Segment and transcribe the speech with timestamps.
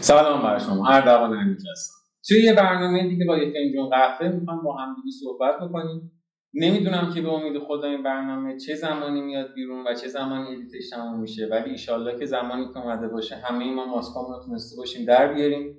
[0.00, 1.94] سلام برای شما اردوان امید هستم.
[2.28, 6.12] توی یه برنامه دیگه با یک فنجون قهوه می‌خوام با هم دیگه صحبت بکنیم.
[6.54, 10.90] نمی‌دونم که به امید خدا این برنامه چه زمانی میاد بیرون و چه زمانی ادیتش
[10.90, 15.06] تموم میشه ولی ایشالله که زمانی که اومده باشه همه ما ماسکامون رو تونسته باشیم
[15.06, 15.78] در بیاریم.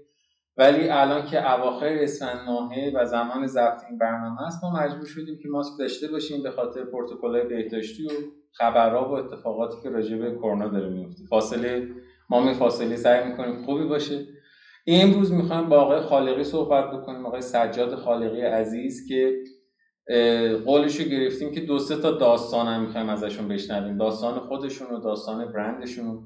[0.57, 5.39] ولی الان که اواخر اسفند ماهه و زمان ضبط این برنامه است ما مجبور شدیم
[5.43, 8.09] که ماسک داشته باشیم به خاطر پروتکل‌های بهداشتی و
[8.51, 11.87] خبرها و اتفاقاتی که راجع به کرونا داره میفته فاصله
[12.29, 14.25] ما می فاصله سعی می‌کنیم خوبی باشه.
[14.87, 19.33] امروز می‌خوایم با آقای خالقی صحبت بکنیم آقای سجاد خالقی عزیز که
[20.65, 23.97] قولش رو گرفتیم که دو سه تا داستان هم می‌خوایم ازشون بشنویم.
[23.97, 26.19] داستان خودشون و داستان برندشون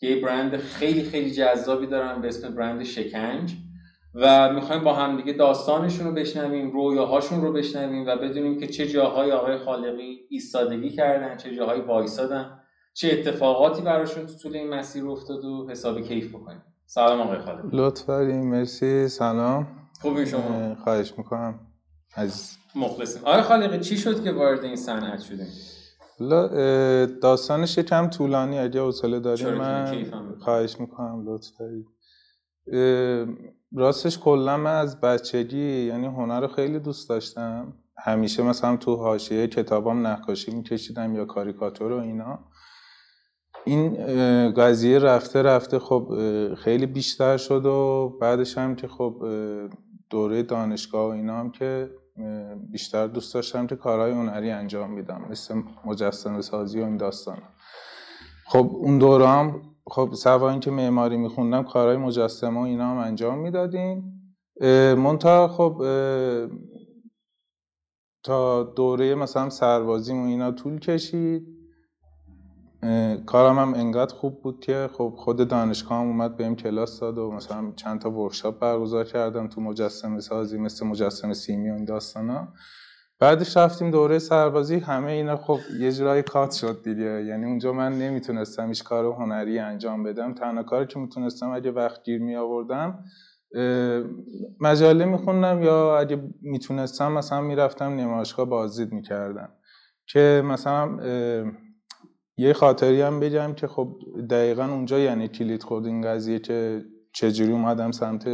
[0.00, 3.52] که برند خیلی خیلی جذابی دارن به اسم برند شکنج
[4.14, 8.86] و می‌خوایم با هم دیگه داستانشون رو بشنویم رویاهاشون رو بشنویم و بدونیم که چه
[8.86, 12.59] جاهای آقای خالقی ایستادگی کردن چه جاهای وایسادن.
[12.92, 16.62] چه اتفاقاتی براشون تو طول این مسیر افتاد و حساب کیف بکنیم.
[16.86, 19.08] سلام آقای خالقی لطف مرسی.
[19.08, 19.66] سلام.
[20.00, 21.60] خوبی شما؟ خواهش می‌کنم.
[22.14, 23.22] از مخلصیم.
[23.24, 25.46] آقای خالقی چی شد که وارد این صنعت شدیم
[27.22, 28.58] داستانش یکم طولانی.
[28.58, 30.04] اگه حوصله داریم من
[30.40, 31.52] خواهش می‌کنم لطف
[33.76, 37.72] راستش کلا من از بچگی یعنی هنر رو خیلی دوست داشتم.
[37.98, 42.38] همیشه مثلا تو حاشیه کتابام نقاشی میکشیدم یا کاریکاتور و اینا.
[43.64, 43.94] این
[44.50, 46.14] قضیه رفته رفته خب
[46.54, 49.24] خیلی بیشتر شد و بعدش هم که خب
[50.10, 51.90] دوره دانشگاه و اینا هم که
[52.70, 57.38] بیشتر دوست داشتم که کارهای هنری انجام میدم مثل مجسمه سازی و این داستان
[58.46, 63.38] خب اون دوره هم خب سوا اینکه معماری میخوندم کارهای مجسمه و اینا هم انجام
[63.38, 64.16] می‌دادیم.
[64.96, 65.82] منتها خب
[68.22, 71.59] تا دوره مثلا سربازیم و اینا طول کشید.
[73.26, 77.32] کارم هم انقدر خوب بود که خب خود دانشگاه هم اومد بهم کلاس داد و
[77.32, 82.48] مثلا چند تا ورکشاپ برگزار کردم تو مجسمه سازی مثل مجسمه سیمی و این داستانا
[83.18, 87.24] بعدش رفتیم دوره سربازی همه اینا خب یه جورایی کات شد دیگه.
[87.24, 90.34] یعنی اونجا من نمی‌تونستم هیچ کار هنری انجام بدم.
[90.34, 93.04] تنها کاری که می‌تونستم اگه وقت گیر می آوردم
[94.60, 99.48] مجله میخوندم یا اگه می‌تونستم مثلا می‌رفتم نمایشگاه بازدید می‌کردم.
[100.06, 100.98] که مثلا
[102.40, 103.96] یه خاطری هم بگم که خب
[104.30, 108.28] دقیقا اونجا یعنی کلید خورد این قضیه که چجوری اومدم سمت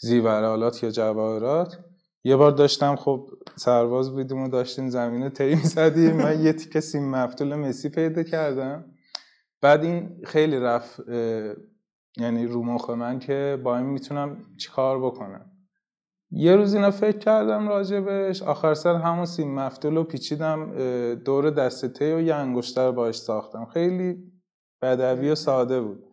[0.00, 1.78] زیورالات یا جواهرات.
[2.24, 7.10] یه بار داشتم خب سرباز بودیم و داشتیم زمینه تری زدیم من یه تیکه سیم
[7.10, 8.84] مفتول مسی پیدا کردم.
[9.60, 11.00] بعد این خیلی رفت
[12.16, 15.51] یعنی رو مخ من که با این می‌تونم چیکار بکنم.
[16.34, 20.74] یه روز اینا فکر کردم راجبش آخر سر همون سیم مفتول رو پیچیدم
[21.14, 23.64] دور دسته و یه انگشتر باش ساختم.
[23.64, 24.32] خیلی
[24.82, 26.04] بدوی و ساده بود.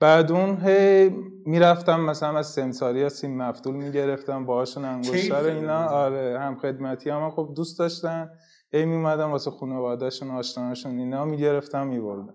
[0.00, 1.08] بعد اون هی
[1.46, 5.86] می‌رفتم مثلا از سمساری ها سیم مفتول می‌گرفتم باهاشون انگشتر اینا.
[5.86, 8.30] آره هم خدمتی هم خب دوست داشتن.
[8.72, 12.34] هی میومدم واسه خانوادهشون آشناشون اینا می‌گرفتم میبردم.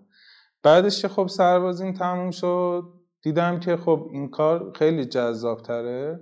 [0.64, 2.84] بعدش که خب سربازین تموم شد
[3.22, 6.20] دیدم که خب این کار خیلی جذاب تره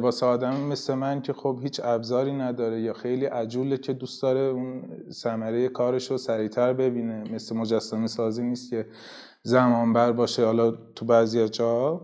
[0.00, 4.40] واسه آدم مثل من که خب هیچ ابزاری نداره یا خیلی عجوله که دوست داره
[4.40, 7.34] اون ثمره کارش رو سریعتر ببینه.
[7.34, 8.86] مثل مجسمه سازی نیست که
[9.42, 10.44] زمان بر باشه.
[10.44, 12.00] حالا تو بعضی جا.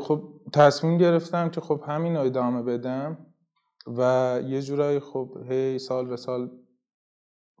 [0.00, 0.22] خب
[0.52, 3.18] تصمیم گرفتم که خب همین ادامه بدم
[3.96, 6.50] و یه جورایی خب هی سال به سال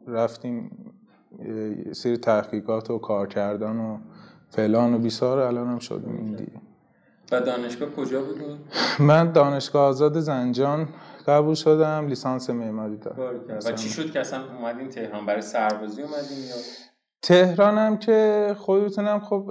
[0.06, 0.70] رفتیم
[1.92, 3.98] سری تحقیقات و کار کردن و
[4.48, 5.38] فلان و بیسار.
[5.38, 6.67] الان هم شدیم این دیگه.
[7.32, 8.58] و دانشگاه کجا بودیم؟
[9.00, 10.88] من دانشگاه آزاد زنجان
[11.26, 13.38] قبول شدم لیسانس معماری دارم.
[13.66, 16.54] و چی شد که اصلا اومدین تهران؟ برای سربازی اومدین یا؟
[17.22, 19.50] تهرانم که خودتونم خب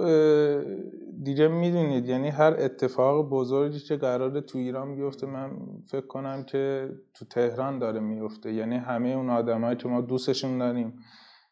[1.22, 2.08] دیگه می‌دونید.
[2.08, 5.50] یعنی هر اتفاق بزرگی که قرار تو ایران بیفته من
[5.90, 10.92] فکر کنم که تو تهران داره میفته یعنی همه اون آدمایی که ما دوستشون داریم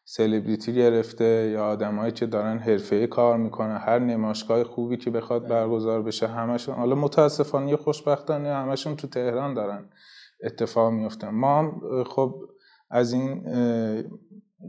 [0.09, 6.01] سلبریتی گرفته یا آدمایی که دارن حرفه کار می‌کنن هر نمایشگاه خوبی که بخواد برگزار
[6.01, 9.89] بشه همشون حالا متاسفانه خوشبختانه همشون تو تهران دارن
[10.43, 12.35] اتفاق میفتن ما هم خب
[12.89, 13.43] از این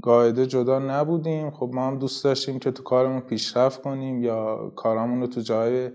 [0.02, 1.50] قاعده جدا نبودیم.
[1.50, 5.90] خب ما هم دوست داشتیم که تو کارمون پیشرفت کنیم یا کارامون رو تو جای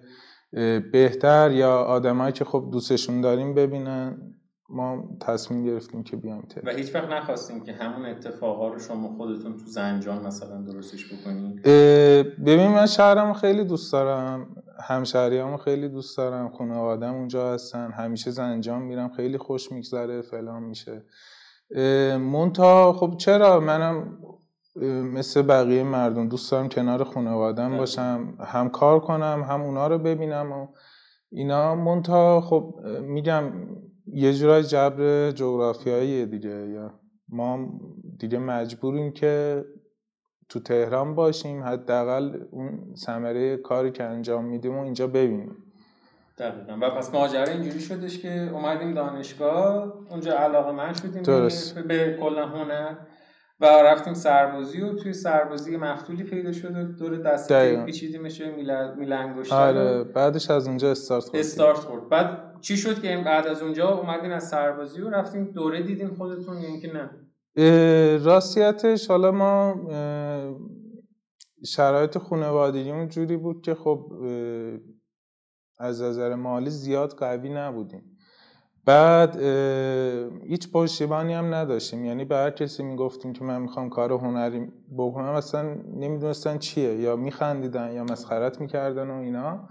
[0.92, 4.34] بهتر یا آدمایی که خب دوستشون داریم ببینن.
[4.74, 9.58] ما تصمیم گرفتیم که بیایم و هیچ وقت نخواستیم که همون اتفاقا رو شما خودتون
[9.58, 11.62] تو زنجان مثلا درستش بکنید
[12.46, 14.56] ببین من شهرم خیلی دوست دارم
[14.88, 21.06] همشهریامو خیلی دوست دارم خانوادم اونجا هستن همیشه زنجان میرم خیلی خوش میگذره فلان میشه.
[22.18, 24.18] مونتا خب چرا؟ منم
[25.14, 27.78] مثل بقیه مردم دوست دارم کنار خانوادم بله.
[27.78, 30.68] باشم هم کار کنم هم اونا رو ببینم و
[31.32, 31.76] اینا.
[31.76, 33.44] مونتا خب میگم
[34.08, 37.80] یه جورای جبر جغرافیایی دیگه یا ما
[38.20, 39.66] دیگه مجبوریم که
[40.50, 45.58] تو تهران باشیم حداقل اون ثمره کاری که انجام میدیم و اینجا ببینیم.
[46.38, 46.78] دقیقا.
[46.82, 51.80] و پس ماجرا اینجوری شدش که اومدیم دانشگاه اونجا علاقه من شدیم درست.
[51.80, 52.96] به کلا هنر.
[53.60, 57.54] و رفتیم سربازی و توی سربازی مفتولی پیدا شد و دور دست
[57.86, 58.42] پیچیدیمش
[58.98, 62.10] میلنگوشتر آره بعدش از اونجا استارت خورد استارت خورد.
[62.10, 66.58] بعد چی شد که بعد از اونجا اومدین از سربازی و رفتیم دوره دیدین خودتون
[66.58, 67.10] یا اینکه نه؟
[68.18, 69.76] راستیتش حالا ما
[71.66, 74.12] شرایط خانوادگیمون جوری بود که خب
[75.80, 78.13] از نظر مالی زیاد قوی نبودیم.
[78.86, 79.42] بعد
[80.48, 82.06] هیچ پشتیبانی هم نداشتیم.
[82.06, 85.62] یعنی به هر کسی می‌گفتیم که من می‌خوام کار هنری بکنم اصلا
[85.96, 86.96] نمی‌دونستن چیه.
[86.96, 89.68] یا میخندیدن یا مسخرت می‌کردن و اینا.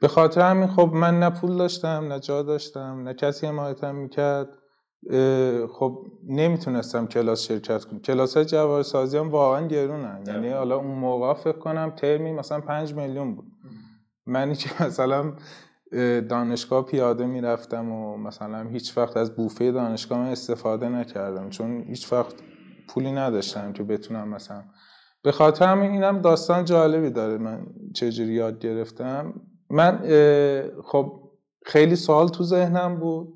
[0.00, 4.48] به خاطر همین خب من نه پول داشتم نه جا داشتم نه کسی حمایتم می‌کرد.
[5.72, 8.00] خب نمی‌تونستم کلاس شرکت کنم.
[8.00, 10.24] کلاس های جوار سازی هم واقعا گرونن.
[10.26, 13.46] یعنی حالا اون موقع فکر کنم ترمی مثلا پنج میلیون بود.
[14.26, 15.32] منی که مثلا
[16.28, 22.12] دانشگاه پیاده می‌رفتم و مثلا هیچ وقت از بوفه دانشگاه من استفاده نکردم چون هیچ
[22.12, 22.34] وقت
[22.88, 24.64] پولی نداشتم که بتونم مثلا.
[25.22, 29.34] به خاطر همین اینم داستان جالبی داره من چجوری یاد گرفتم.
[29.70, 29.98] من
[30.84, 31.12] خب
[31.64, 33.28] خیلی سوال تو ذهنم بود.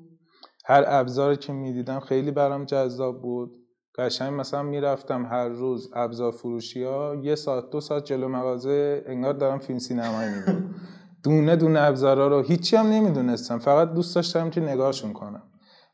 [0.65, 3.51] هر ابزاری که می‌دیدم خیلی برام جذاب بود.
[3.97, 9.33] قشنگ مثلا می‌رفتم هر روز ابزار فروشی ها یه ساعت دو ساعت جلو مغازه انگار
[9.33, 10.75] دارم فیلم سینمایی می‌بینم.
[11.23, 13.59] دونه دونه ابزارا رو هیچی هم نمی‌دونستم.
[13.59, 15.43] فقط دوست داشتم که نگاهشون کنم.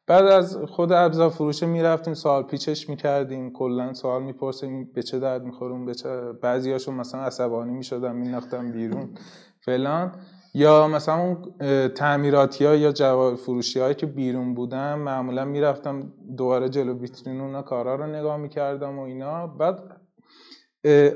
[0.08, 5.44] بعد از خود ابزار فروشه می‌رفتیم سوال پیچش می‌کردیم کلا سوال می‌پرسیم به چه درد
[5.44, 9.10] میخورون به چه بعضیاشون مثلا عصبانی می‌شدن میناختم بیرون
[9.60, 10.12] فلان.
[10.54, 11.38] یا مثلا اون
[11.88, 17.62] تعمیراتی ها یا جواب فروشی هایی که بیرون بودم معمولا می‌رفتم دوباره جلو ویترین اونا
[17.62, 19.48] کارا رو نگاه می‌کردم و اینا.
[19.48, 19.80] بعد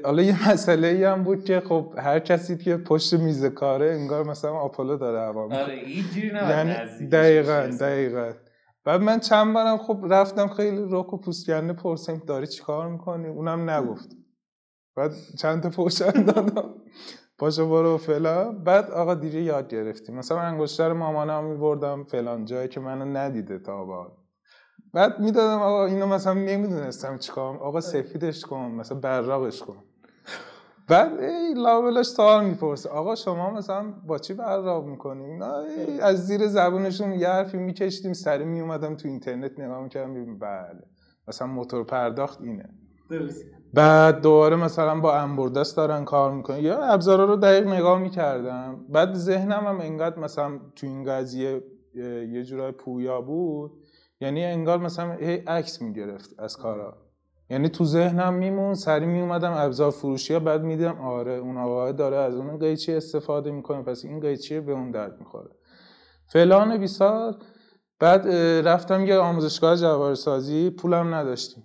[0.03, 4.23] حالا یه مسئله ای هم بود که خب هر کسی که پشت میز کاره انگار
[4.23, 5.89] مثلا آپولو داره عوام آره
[6.33, 6.73] یعنی
[7.07, 8.31] دقیقا دقیقا.
[8.85, 13.27] بعد من چند بارم خب رفتم خیلی روک و پوستکنده پرسیم داری چی کار می‌کنی؟
[13.27, 14.09] اونم نگفت.
[14.95, 16.73] بعد چند تا پوشن دادم.
[17.37, 18.63] پاشو برو فلان.
[18.63, 20.15] بعد آقا دیگه یاد گرفتیم.
[20.17, 24.11] مثلا انگشتر مامانم میبردم فلان جایی که منو ندیده تا بعد
[24.93, 29.77] بعد می‌دادم آقا اینو مثلا نمی‌دونستم چیکار آقا سفیدش کن مثلا براقش کن.
[30.87, 32.89] بعد ای لابلاش سوال می‌پرسه.
[32.89, 35.41] آقا شما مثلا با چی براق می‌کنیم
[36.01, 40.83] از زیر زبونشون یه حرفی میکشیدیم سری میومدم تو اینترنت نگاه می‌کردم ببین بله.
[41.27, 42.69] مثلا موتور پرداخت اینه.
[43.73, 46.59] بعد دوباره مثلا با انبردست دارن کار می‌کنن.
[46.59, 48.85] یا ابزارا رو دقیق نگاه می‌کردم.
[48.89, 51.63] بعد ذهنم هم انقدر مثلا تو این قضیه
[52.31, 53.71] یه جورای پویا بود.
[54.21, 56.97] یعنی انگار مثلا هی عکس می‌گرفت از کارا.
[57.49, 62.17] یعنی تو ذهنم میمون سری میومدم ابزار فروشی ها بعد می‌دیدم آره اون آقا داره
[62.17, 65.49] از اون قیچی استفاده می‌کنه پس این قیچی به اون درد می‌خوره.
[66.27, 67.35] فلان بیسار
[67.99, 68.27] بعد
[68.67, 71.63] رفتم یه آموزشگاه جوار سازی پولم نداشتیم.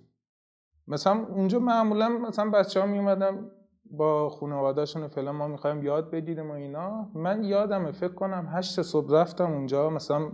[0.87, 3.51] مثلا اونجا معمولا مثلا بچه ها میومدم
[3.91, 7.09] با خانوادهشون فلان ما می‌خوایم یاد بگیریم و اینا.
[7.15, 10.31] من یادمه فکر کنم هشت صبح رفتم اونجا مثلا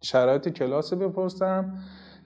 [0.00, 1.78] شرایط کلاس بپرسم.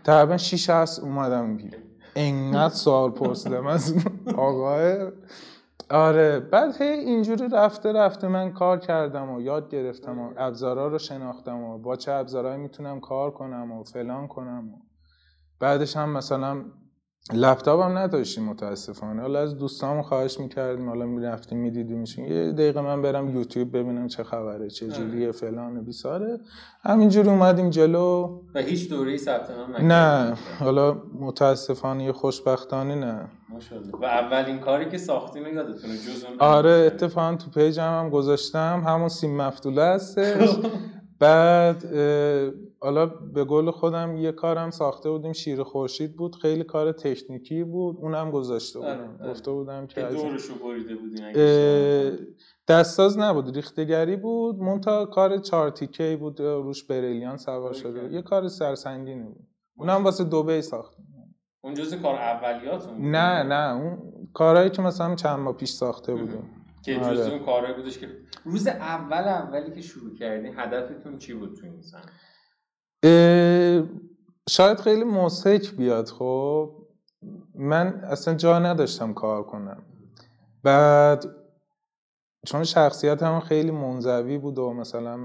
[0.05, 1.83] تقریبا 6 هست اومدم بیرون.
[2.17, 3.95] انقدر سوال پرسیدم از
[4.37, 5.13] آقای.
[5.91, 10.99] آره بعد هی اینجوری رفته رفته من کار کردم و یاد گرفتم و ابزارا رو
[10.99, 14.77] شناختم و با چه ابزارهایی می‌تونم کار کنم و فلان کنم و
[15.61, 16.65] بعدش هم مثلا
[17.35, 19.21] لپتاپ هم نداشتیم متاسفانه.
[19.23, 22.25] حالا از دوستامو خواهش می‌کردیم حالا می‌رفتیم میدیدیمشون.
[22.25, 24.95] یه دقیقه من برم یوتیوب ببینم چه خبره چه آره.
[24.95, 26.41] جوریه فلان بیساره.
[26.83, 28.41] همینجوری اومدیم جلو.
[28.55, 33.29] و هیچ دوره ثبت نام نه حالا متاسفانه خوشبختانه نه.
[33.49, 33.93] ماشاءالله.
[34.01, 38.83] و اولین کاری که ساختین یادتونه جز آره اتفاقا تو پیجم هم گذاشتم.
[38.87, 40.49] همون سیم مفتوله هستش.
[41.21, 41.85] بعد
[42.83, 47.97] حالا به قول خودم یه کارم ساخته بودیم شیر خورشید بود خیلی کار تکنیکی بود
[48.01, 49.23] اونم گذاشته آره، بودم.
[49.23, 49.31] آره.
[49.31, 52.19] گفته بودم که دورشو بریده بودین
[52.69, 54.57] دستاز نبود ریختگری بود.
[54.59, 59.47] مونتا کار چهار تیکه بود روش بریلیان سوار شده یه کار سرسنگینی بود.
[59.77, 61.07] اونم واسه دوبه ساختیم
[61.65, 63.75] اون جزء کار اولیاتون نه نه.
[63.75, 63.99] اون
[64.35, 66.51] کارهایی که مثلا چند ماه پیش ساخته بودیم.
[66.85, 67.33] که جزء آره.
[67.33, 68.09] اون کارهایی بودش که
[68.45, 71.83] روز اول اولی که شروع کردین هدفتون چی بود تو این
[74.49, 76.71] شاید خیلی موسیک بیاد خب.
[77.55, 79.83] من اصلا جا نداشتم کار کنم.
[80.63, 81.25] بعد
[82.47, 85.19] چون شخصیت هم خیلی منزوی بود و مثلا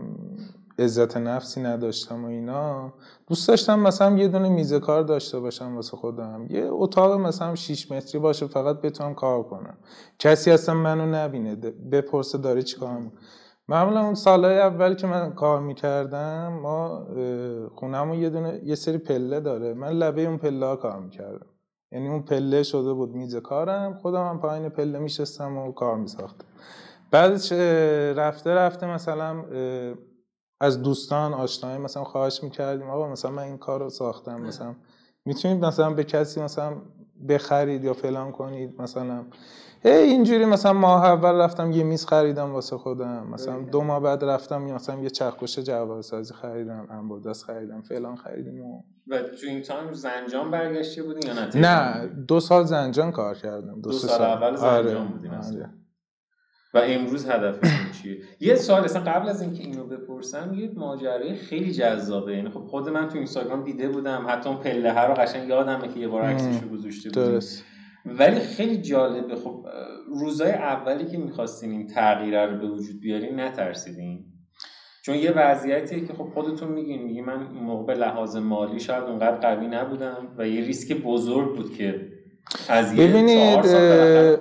[0.80, 2.94] عزت نفسی نداشتم و اینا
[3.28, 6.48] دوست داشتم مثلا یه دونه میز کار داشته باشم واسه خودم.
[6.50, 9.78] یه اتاق مثلا 6 متری باشه فقط بتونم کار کنم.
[10.20, 11.56] کسی اصلا منو نبینه
[11.92, 13.02] بپرسه داره چیکار
[13.70, 17.08] معمولا اون سالهای اول که من کار می‌کردم ما
[17.76, 19.74] خونهمون یه دونه یه سری پله داره.
[19.74, 21.46] من لبه اون پله ها کار می‌کردم.
[21.92, 26.46] یعنی اون پله شده بود میز کارم خودم هم پایین پله میشستم و کار میساختم.
[27.12, 27.52] بعدش
[28.18, 29.44] رفته رفته مثلا
[30.62, 34.76] از دوستان آشنایی مثلا خواهش می‌کردیم آقا مثلا من این کار رو ساختم مثلا
[35.26, 36.82] می‌تونید مثلا به کسی مثلا
[37.30, 39.26] بخرید یا فلان کنید مثلا
[39.84, 43.28] هی اینجوری مثلا ماه اول رفتم یه میز خریدم واسه خودم.
[43.34, 48.66] مثلا دو ماه بعد رفتم مثلا یه چرخوش جواب سازی خریدم انبردست خریدم فلان خریدیم
[48.66, 53.36] و و تو این تایم زنجان برگشته بودین یا نه؟ نه دو سال زنجان کار
[53.36, 53.82] کردم.
[53.82, 54.22] دو, دو سال, سال.
[54.22, 55.12] اول زنجان آره.
[55.14, 55.70] بودین آره.
[56.74, 61.74] و امروز هدفتون چیه؟ یه سوال اصلا قبل از اینکه اینو بپرسم یه ماجرای خیلی
[61.74, 62.36] جذابه.
[62.36, 65.88] یعنی خب خود من تو اینستاگرام دیده بودم حتی اون پله ها رو قشنگ یادمه
[65.88, 67.40] که یه بار عکسشو گذاشته بودیم
[68.08, 69.36] ولی خیلی جالبه.
[69.36, 69.66] خب
[70.08, 74.26] روزای اولی که می‌خواستین این تغییر رو به وجود بیارین نترسیدین
[75.08, 79.36] چون یه وضعیتیه که خب خودتون میگین میگی من موقع به لحاظ مالی شاید اونقدر
[79.36, 82.12] قوی نبودم و یه ریسک بزرگ بود که
[82.98, 83.66] ببینید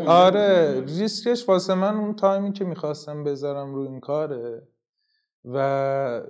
[0.06, 4.62] آره ریسکش واسه من اون تایمی که می‌خواستم بذارم رو این کاره
[5.44, 6.22] و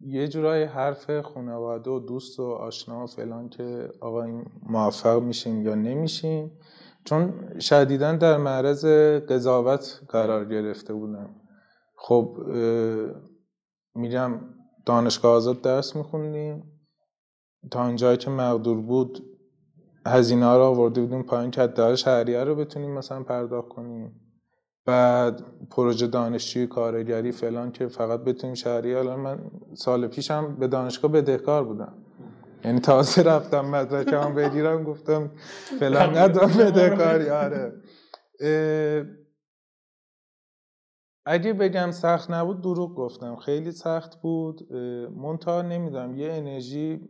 [0.00, 5.62] یه جورای حرف خانواده و دوست و آشنا و فلان که آقا این موفق میشین
[5.62, 6.50] یا نمیشین
[7.04, 8.84] چون شدیدا در معرض
[9.28, 11.30] قضاوت قرار گرفته بودم.
[11.96, 12.36] خب
[13.94, 14.40] میگم
[14.86, 16.62] دانشگاه آزاد درس میخوندیم.
[17.70, 19.22] تا اونجایی که مقدور بود
[20.06, 24.20] هزینه ها رو آورده بودیم پایین که حداقل شهریه رو بتونیم مثلا پرداخت کنیم.
[24.86, 31.12] بعد پروژه دانشجوی کارگری فلان که فقط بتونیم شهریه الان من سال پیشم به دانشگاه
[31.12, 31.94] بدهکار بودم.
[32.64, 35.30] یعنی تازه رفتم مدرکم بگیرم گفتم
[35.80, 37.72] فلان ندارم بدهکاری آره.
[41.26, 43.36] اگه بگم سخت نبود دروغ گفتم.
[43.36, 44.72] خیلی سخت بود.
[45.16, 47.00] منتها نمی‌دونم یه انرژی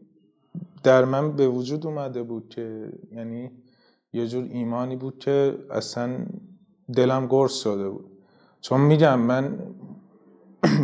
[0.82, 3.50] در من به وجود اومده بود که یعنی
[4.12, 6.26] یه جور ایمانی بود که اصلا
[6.96, 8.10] دلم گرس شده بود.
[8.60, 9.58] چون میگم من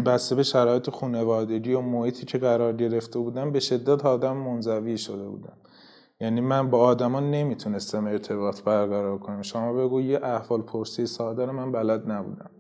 [0.07, 5.29] بسته به شرایط خانوادگی و محیطی که قرار گرفته بودم به شدت آدم منزوی شده
[5.29, 5.57] بودم
[6.21, 9.43] یعنی من با آدما نمی‌تونستم ارتباط برقرار کنم.
[9.43, 12.51] شما بگو یه احوال پرسی ساده رو من بلد نبودم.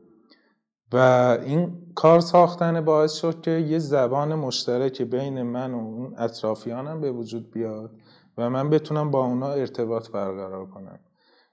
[0.92, 0.96] و
[1.44, 7.12] این کار ساختن باعث شد که یه زبان مشترک بین من و اون اطرافیانم به
[7.12, 7.90] وجود بیاد
[8.38, 10.98] و من بتونم با اونا ارتباط برقرار کنم.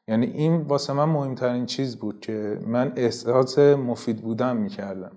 [0.07, 5.11] یعنی این واسه من مهمترین چیز بود که من احساس مفید بودن می‌کردم.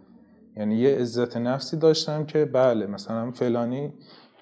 [0.56, 3.92] یعنی یه عزت نفسی داشتم که بله مثلا فلانی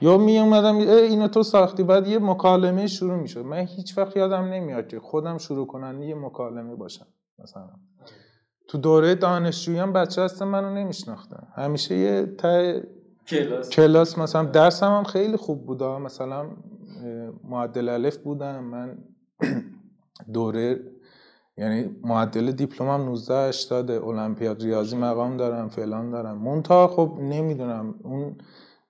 [0.01, 3.45] یا می اومدم اینو تو ساختی بعد یه مکالمه شروع می‌شد.
[3.45, 7.07] من هیچ وقت یادم نمیاد که خودم شروع کنن یه مکالمه باشم
[7.39, 7.71] مثلا.
[8.69, 11.47] تو دوره دانشجویان بچه هستم منو نمیشناختن.
[11.55, 12.81] همیشه یه تا
[13.27, 13.71] کلاس.
[13.71, 15.99] کلاس مثلا درسم هم خیلی خوب بودا.
[15.99, 16.47] مثلا
[17.45, 18.65] معدل الف بودم.
[18.65, 18.99] من
[20.35, 20.81] دوره
[21.57, 26.39] یعنی معدل دیپلمم 19 80 المپیاد ریاضی مقام دارم فلان دارم.
[26.39, 28.37] مونتا خب نمی‌دونم اون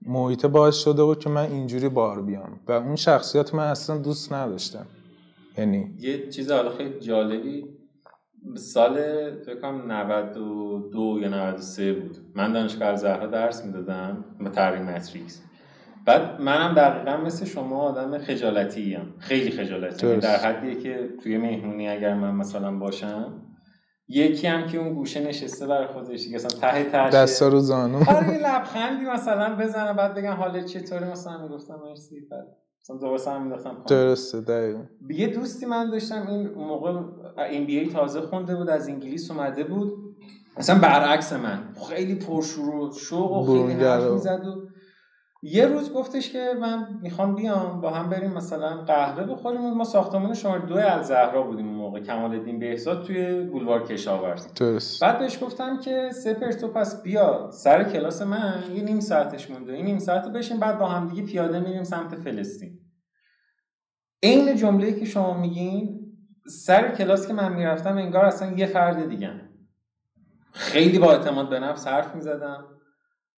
[0.07, 4.33] محیط باعث شده بود که من اینجوری بار بیام و اون شخصیت من اصلا دوست
[4.33, 4.87] نداشتم.
[5.59, 7.65] یعنی یه چیز حالا خیلی جالبی
[8.57, 8.95] سال
[9.47, 12.17] فکر کنم 92 یا 93 بود.
[12.35, 15.43] من دانشگاه زهرا درس می‌دادم به تقریب ماتریکس
[16.07, 19.07] بعد منم دقیقا مثل شما آدم خجالتی هم.
[19.19, 23.41] خیلی خجالتی در حدیه که توی مهمونی اگر من مثلا باشم
[24.09, 27.99] یکی هم که اون گوشه نشسته برای خودش دیگه مثلا ته ته دستا رو زانو.
[27.99, 32.21] آره یه لبخندی مثلا بزنه بعد بگن حالت چطوری؟ مثلا می‌گفتم مرسی.
[32.31, 32.47] بعد
[32.81, 34.81] مثلا دوباره سلام مینداختم درسته دقیقاً.
[35.11, 36.91] یه دوستی من داشتم این موقع
[37.39, 39.93] ام بی ای تازه خونده بود از انگلیس اومده بود.
[40.59, 41.59] مثلا برعکس من.
[41.89, 44.74] خیلی پرشور و شوق و خیلی حرف می‌زد و
[45.47, 49.61] یه روز گفتش که من می‌خوام بیام با هم بریم مثلا قهوه بخوریم.
[49.61, 54.47] ما ساختمان شماره دو الزهرا بودیم اون موقع کمال الدین بهزاد توی بولوار کشاورز
[55.01, 59.73] بعد بهش گفتم که سپر تو پس بیا سر کلاس من یه نیم ساعتش مونده.
[59.73, 62.79] این نیم ساعت بشین بعد با هم دیگه پیاده میریم سمت فلسطین.
[64.23, 66.01] عین جمله‌ای که شما میگین
[66.49, 69.31] سر کلاس که من می‌رفتم انگار اصلا یه فرد دیگه
[70.53, 72.65] خیلی با اعتماد به نفس حرف می‌زدم.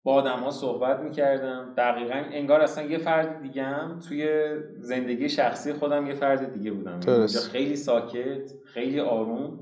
[0.05, 1.75] با آدم ها صحبت می‌کردم.
[1.77, 4.47] دقیقا انگار اصلا یه فرد دیگه هم توی
[4.81, 7.01] زندگی شخصی خودم یه فرد دیگه بودم.
[7.07, 9.59] یعنی خیلی ساکت خیلی آروم.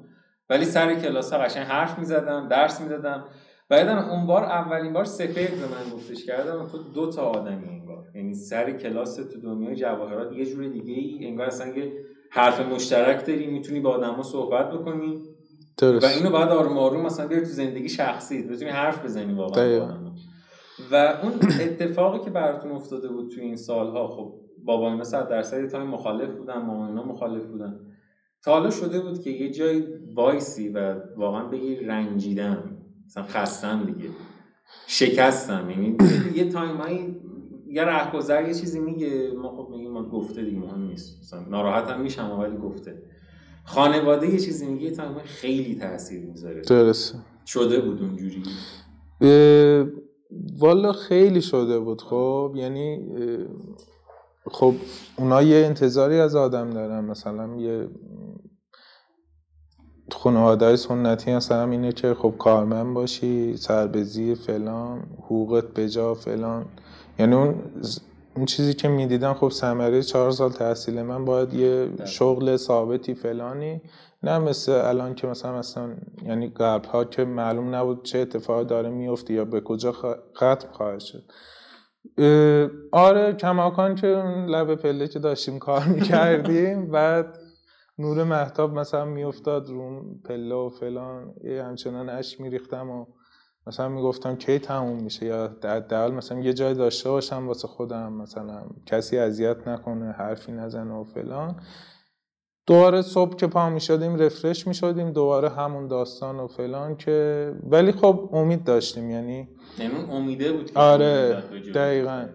[0.51, 3.25] ولی سر کلاس ها قشنگ حرف می‌زدم درس می‌دادم.
[3.69, 8.05] بعدم اون بار اولین بار سفید به من گفتش کردم تو دو تا آدمی انگار
[8.15, 11.27] یعنی سر کلاس تو دنیای جواهرات یه جور دیگه ای.
[11.27, 11.93] انگار اصلا یه
[12.31, 15.23] حرف مشترک داری می‌تونی با آدما صحبت بکنی.
[15.83, 19.63] و اینو بعد آروم آروم مثلا بیاری تو زندگی شخصی بتونی حرف بزنی واقعا.
[20.91, 25.67] و اون اتفاقی که براتون افتاده بود تو این سالها خب بابا اینا صد درصد
[25.67, 27.81] time مخالف بودن ماما اینا مخالف بودن.
[28.45, 32.77] تا حالا شده بود که یه جای وایسی و واقعا بگی رنجیدم
[33.07, 34.11] مثلا خستم دیگه
[34.87, 35.71] شکستم.
[35.71, 35.97] یعنی
[36.35, 37.17] یه time ایی
[37.67, 41.21] یه رهگذر یه چیزی میگه ما خب میگیم ما گفته دیگه مهم نیست.
[41.23, 43.03] مثلا ناراحت هم میشم ولی گفته.
[43.65, 46.61] خانواده یه چیزی میگه یه time خیلی تاثیر می‌ذاره.
[46.61, 47.19] درسته.
[47.47, 48.43] شده بود اونجوری.
[50.59, 52.03] والا خیلی شده بود.
[52.03, 53.01] خب یعنی
[54.51, 54.75] خب
[55.19, 57.05] اونا یه انتظاری از آدم دارن.
[57.05, 57.89] مثلا یه
[60.13, 66.67] خانواده های سنتی مثلا اینه که خب کارمند باشی سربزی فلان حقوقت بجا فلان.
[67.19, 67.55] یعنی اون
[68.37, 73.81] اون چیزی که می‌دیدم خب ثمره چهار سال تحصیل من باید یه شغل ثابتی فلانی
[74.23, 78.91] نه مثل الان که مثلا مثلا یعنی قبل ها که معلوم نبود چه اتفاقی داره
[78.91, 79.93] میفته یا به کجا
[80.37, 81.23] ختم خواهد شد.
[82.93, 84.07] آره کماکان که
[84.49, 87.39] لب پله که داشتیم کار می‌کردیم بعد
[87.99, 93.07] نور محتاب مثلا میافتاد رو پله و فلان یه همچنان اش میریختم و
[93.67, 98.63] مثلا می‌گفتم کی تموم میشه یا در مثلا یه جای داشته باشم واسه خودم مثلا
[98.87, 101.61] کسی اذیت نکنه حرفی نزنه و فلان.
[102.67, 108.31] دوباره صبح که پا می‌شدیم رفرش می‌شدیم دوباره همون داستان و فلان که ولی خب
[108.33, 111.43] امید داشتیم یعنی یعنی امیده بود آره
[111.75, 112.29] دقیقا.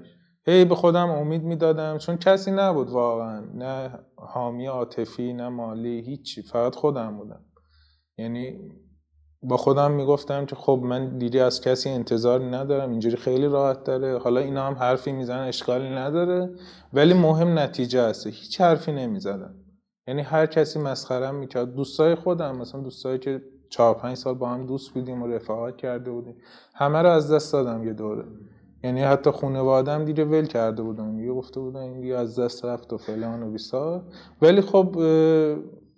[0.48, 3.40] هی به خودم امید می‌دادم چون کسی نبود واقعا.
[3.56, 6.42] نه حامی عاطفی نه مالی هیچی.
[6.42, 7.46] فقط خودم بودم.
[8.18, 8.60] یعنی
[9.44, 14.18] با خودم می‌گفتم که خب من دیدی از کسی انتظار ندارم اینجوری خیلی راحت داره.
[14.18, 16.50] حالا اینا هم حرفی می‌زنن اشکالی نداره.
[16.94, 19.56] ولی مهم نتیجه هسته هیچ حرفی نمی‌زدم.
[20.08, 21.76] یعنی هر کسی مسخرم می‌کرد.
[21.76, 26.12] دوستای خودم مثلا دوستایی که چهار پنج سال با هم دوست بودیم و رفاقت کرده
[26.12, 26.36] بودیم.
[26.76, 28.24] همه رو از دست دادم یه دوره.
[28.84, 32.98] یعنی حتی خانواده‌ام دیگه ول کرده بودم یه گفته بودن این از دست رفت و
[32.98, 34.04] فلان و بیسار.
[34.42, 34.96] ولی خب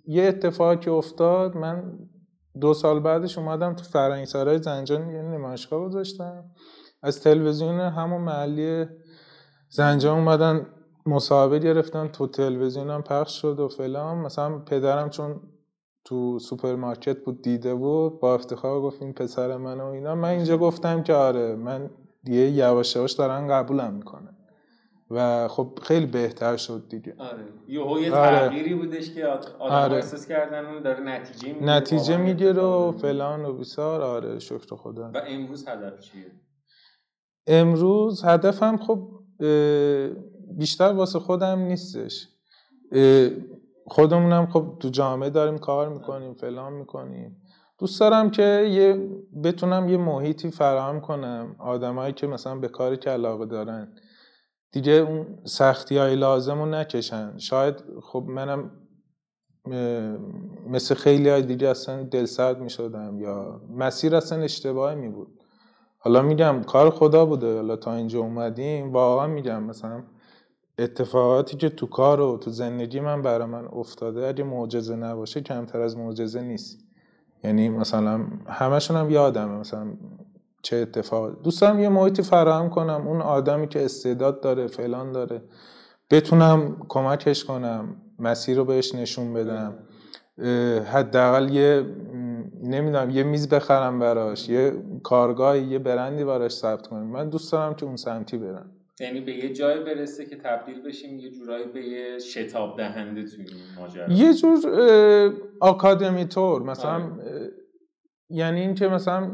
[0.06, 1.98] یه اتفاقی افتاد من
[2.60, 6.44] دو سال بعدش اومدم تو فرنگسرای زنجان یه نمایشگاه گذاشتم.
[7.02, 8.86] از تلویزیون همون محلی
[9.68, 10.66] زنجان اومدن
[11.06, 14.18] مصاحبه گرفتن تو تلویزیونم پخش شد و فلان.
[14.18, 15.40] مثلا پدرم چون
[16.04, 20.14] تو سوپرمارکت بود دیده بود با افتخار گفت این پسر من و اینا.
[20.14, 21.90] من اینجا گفتم که آره من
[22.24, 24.36] دیگه یواش یواش دارن قبولم می‌کنن.
[25.10, 27.14] و خب خیلی بهتر شد دیگه.
[27.18, 27.44] آره.
[27.68, 27.80] یه
[28.14, 28.38] آره.
[28.38, 29.94] تغییری بودش که آدم آره.
[29.94, 34.02] احساس کردن اون داره نتیجه می‌گیره نتیجه می‌گیره و فلان و بیسار.
[34.02, 35.10] آره شکر خدا.
[35.14, 36.32] و امروز هدف چیه؟
[37.46, 39.10] امروز هدفم خب
[40.58, 42.28] بیشتر واسه خودم نیستش.
[43.86, 47.36] خودمونم خب تو جامعه داریم کار می‌کنیم فلان می‌کنیم.
[47.78, 49.08] دوست دارم که یه
[49.44, 51.56] بتونم یه محیطی فراهم کنم.
[51.58, 53.92] آدمایی که مثلا به کاری که علاقه دارن.
[54.72, 57.38] دیگه اون سختی های لازم رو نکشن.
[57.38, 58.70] شاید خب منم
[60.66, 65.28] مثل خیلی های دیگه اصلا دلسرد می شدم یا مسیر اصلا اشتباهی می بود
[65.98, 67.56] حالا میگم کار خدا بوده.
[67.56, 70.02] حالا تا اینجا اومدیم واقعا میگم مثلا
[70.80, 75.80] اتفاقاتی که تو کار و تو زندگی من برای من افتاده اگه معجزه نباشه کمتر
[75.80, 76.78] از معجزه نیست.
[77.44, 79.86] یعنی مثلا همشون هم یادمه مثلا
[80.62, 85.42] چه اتفاق دوستم یه محیطی فراهم کنم اون آدمی که استعداد داره فلان داره
[86.10, 89.74] بتونم کمکش کنم مسیر رو بهش نشون بدم.
[90.84, 91.86] حداقل یه
[92.62, 97.06] نمی‌دونم یه میز بخرم براش یه کارگاهی یه برندی براش ثبت کنم.
[97.06, 98.70] من دوست دارم که اون سمتی برم.
[99.00, 103.46] یعنی به یه جای برسه که تبدیل بشیم یه جورایی به یه شتاب دهنده توی
[103.76, 104.58] ماجرا یه جور
[105.60, 107.10] آکادمی تور مثلا.
[108.30, 109.30] یعنی این که مثلا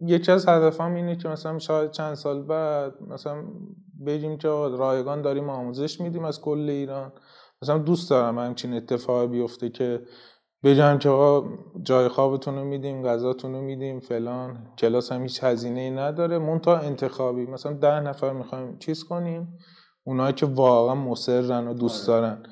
[0.00, 3.44] یکی از هدفم اینه که مثلا شاید چند سال بعد مثلا
[4.06, 7.12] بگیم که رایگان داریم آموزش میدیم از کل ایران
[7.62, 10.02] مثلا دوست دارم همچین اتفاقی بیفته که
[10.64, 11.48] بگم که آقا
[11.82, 14.66] جای خوابتون رو میدیم غذاتون رو میدیم فلان.
[14.78, 17.46] کلاس هم هیچ هزینه ای نداره مونتا انتخابی.
[17.46, 19.58] مثلا ده نفر می‌خوایم چیز کنیم؟
[20.04, 22.20] اونایی که واقعا مصرن و دوست آره.
[22.20, 22.42] دارن.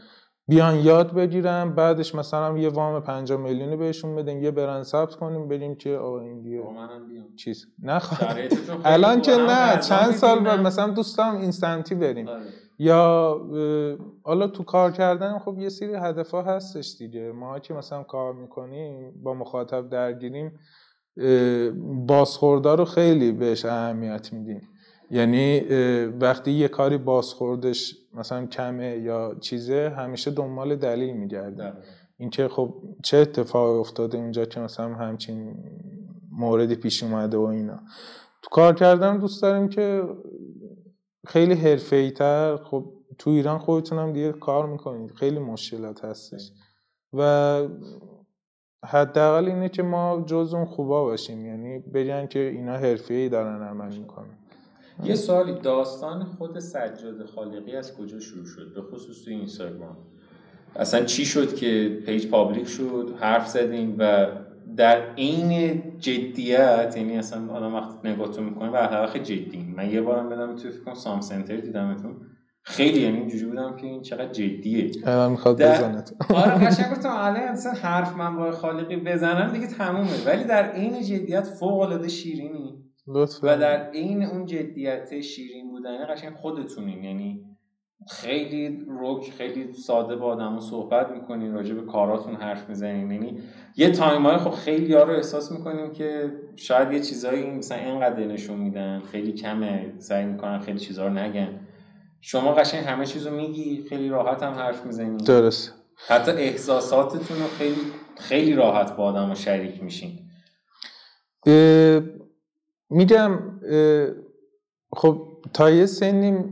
[0.48, 5.48] بیان یاد بگیرم بعدش مثلا یه وام 50 میلیونی بهشون بدیم یه برند ثبت کنیم
[5.48, 6.62] بریم که آقا این دیگه
[7.36, 7.66] چیز.
[7.82, 8.00] نه
[8.84, 12.28] الان که نه چند سال بعد مثلا دوستام اینستنتی بریم.
[12.28, 12.42] آره.
[12.82, 13.40] یا
[14.22, 17.32] حالا تو کار کردن خب یه سری هدفها هستش دیگه.
[17.32, 20.52] ما که مثلا کار می‌کنیم با مخاطب درگیریم
[22.06, 24.60] بازخوردار رو خیلی بهش اهمیت میدیم.
[25.10, 25.60] یعنی
[26.20, 31.72] وقتی یه کاری بازخوردش مثلا کمه یا چیزه همیشه دنبال دلیل میگرده
[32.18, 35.54] اینکه خب چه اتفاق افتاده اونجا که مثلا همچین
[36.32, 37.80] موردی پیش اومده و اینا.
[38.42, 40.02] تو کار کردن دوست داریم که
[41.26, 45.10] خیلی حرفه‌ای تر خب تو ایران خودتونم دیگه کار می‌کنید.
[45.10, 46.50] خیلی مشکلات هستش.
[47.12, 47.62] و
[48.86, 51.46] حداقل اینه که ما جز اون خوبا باشیم.
[51.46, 54.38] یعنی بگن که اینا حرفه‌ای دارن عمل می‌کنن.
[55.04, 55.52] یه سوالی.
[55.52, 59.96] داستان خود سجاد خالقی از کجا شروع شد؟ به خصوص تو اینستاگرام.
[60.76, 64.26] اصلا چی شد که page public شد؟ حرف زدیم و
[64.76, 69.74] در این جدیت یعنی اصلا آدم وقتی نگاهتون می‌کنه و حق جدی.
[69.76, 72.16] من یه بارم بدم تو food court سام سنتر دیدمتون.
[72.62, 74.90] خیلی یعنی اینجوری بودم که این چقدر جدیه.
[75.04, 80.24] الان می‌خواد بزنت آره قشنگ گفتم الان اصلا حرف من با خالقی بزنم دیگه تمومه.
[80.26, 82.84] ولی در این جدیت فوق العاده شیرینی.
[83.06, 83.46] لطفا.
[83.46, 87.04] و در این اون جدیت شیرین بودن قشنگ خودتونین.
[87.04, 87.49] یعنی
[88.08, 93.10] خیلی روک خیلی ساده با آدم صحبت می‌کنین راجع به کاراتون حرف می‌زنین.
[93.10, 93.38] یعنی
[93.76, 98.26] یه تایم های خب خیلی ها رو احساس می‌کنیم که شاید یه چیزایی مثلا اینقدر
[98.26, 101.60] نشون میدن خیلی کمه سعی می‌کنن خیلی چیزها رو نگن.
[102.20, 105.74] شما قشنگ همه چیز رو میگی خیلی راحت هم حرف می‌زنی درست.
[106.06, 107.80] حتی احساساتتون رو خیلی
[108.18, 110.18] خیلی راحت با آدم رو شریک میشین.
[112.90, 113.38] میگم
[114.92, 116.44] خب تا یه سنی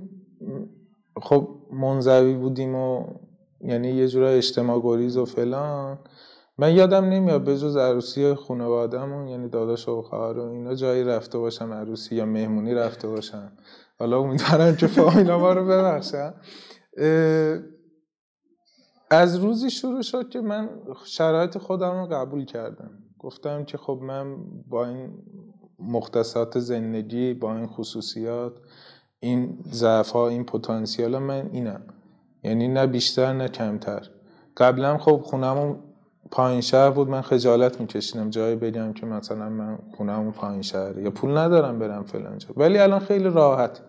[1.23, 3.05] خب منزوی بودیم و
[3.61, 5.99] یعنی یه جورای اجتماع گریز و فلان.
[6.59, 11.39] من یادم نمیاد به جز عروسی خانوادهمون یعنی داداش و خواهر و اینا جایی رفته
[11.39, 13.53] باشم عروسی یا مهمونی رفته باشم.
[13.99, 16.35] حالا امیدوارم که فامیلا ما رو ببخشن.
[19.11, 20.71] از روزی شروع شد که من
[21.05, 22.91] شرایط خودم رو قبول کردم.
[23.19, 24.37] گفتم که خب من
[24.69, 25.13] با این
[25.79, 28.53] مختصات زندگی با این خصوصیات
[29.21, 31.83] این ضعف ها این پتانسیال من اینم.
[32.43, 34.11] یعنی نه بیشتر نه کمتر.
[34.57, 35.77] قبلا خب خونمون
[36.31, 38.31] پایین شهر بود من خجالت میکشیدم.
[38.31, 42.49] جایی بگم که مثلا من خونمون پایین شهره یا پول ندارم برم فلان جا.
[42.57, 43.81] ولی الان خیلی راحت.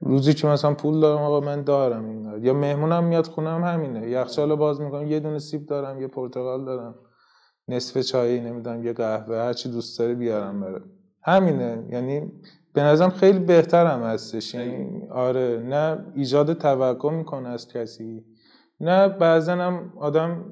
[0.00, 4.10] روزی که مثلا پول دارم آقا من دارم این یا مهمونم میاد خونم همینه.
[4.10, 5.06] یخچال باز می‌کنم.
[5.06, 6.94] یه دونه سیب دارم یه پرتقال دارم.
[7.68, 9.36] نصف چایی نمی‌دونم یه قهوه.
[9.36, 10.80] هر چی دوست داره بیارم بره.
[11.22, 11.86] همینه.
[11.90, 12.32] یعنی
[12.78, 14.56] به نظرم خیلی بهترم هستش.
[15.10, 18.24] آره نه ایجاد توقع می‌کنه از کسی
[18.80, 20.44] نه بعضا هم آدم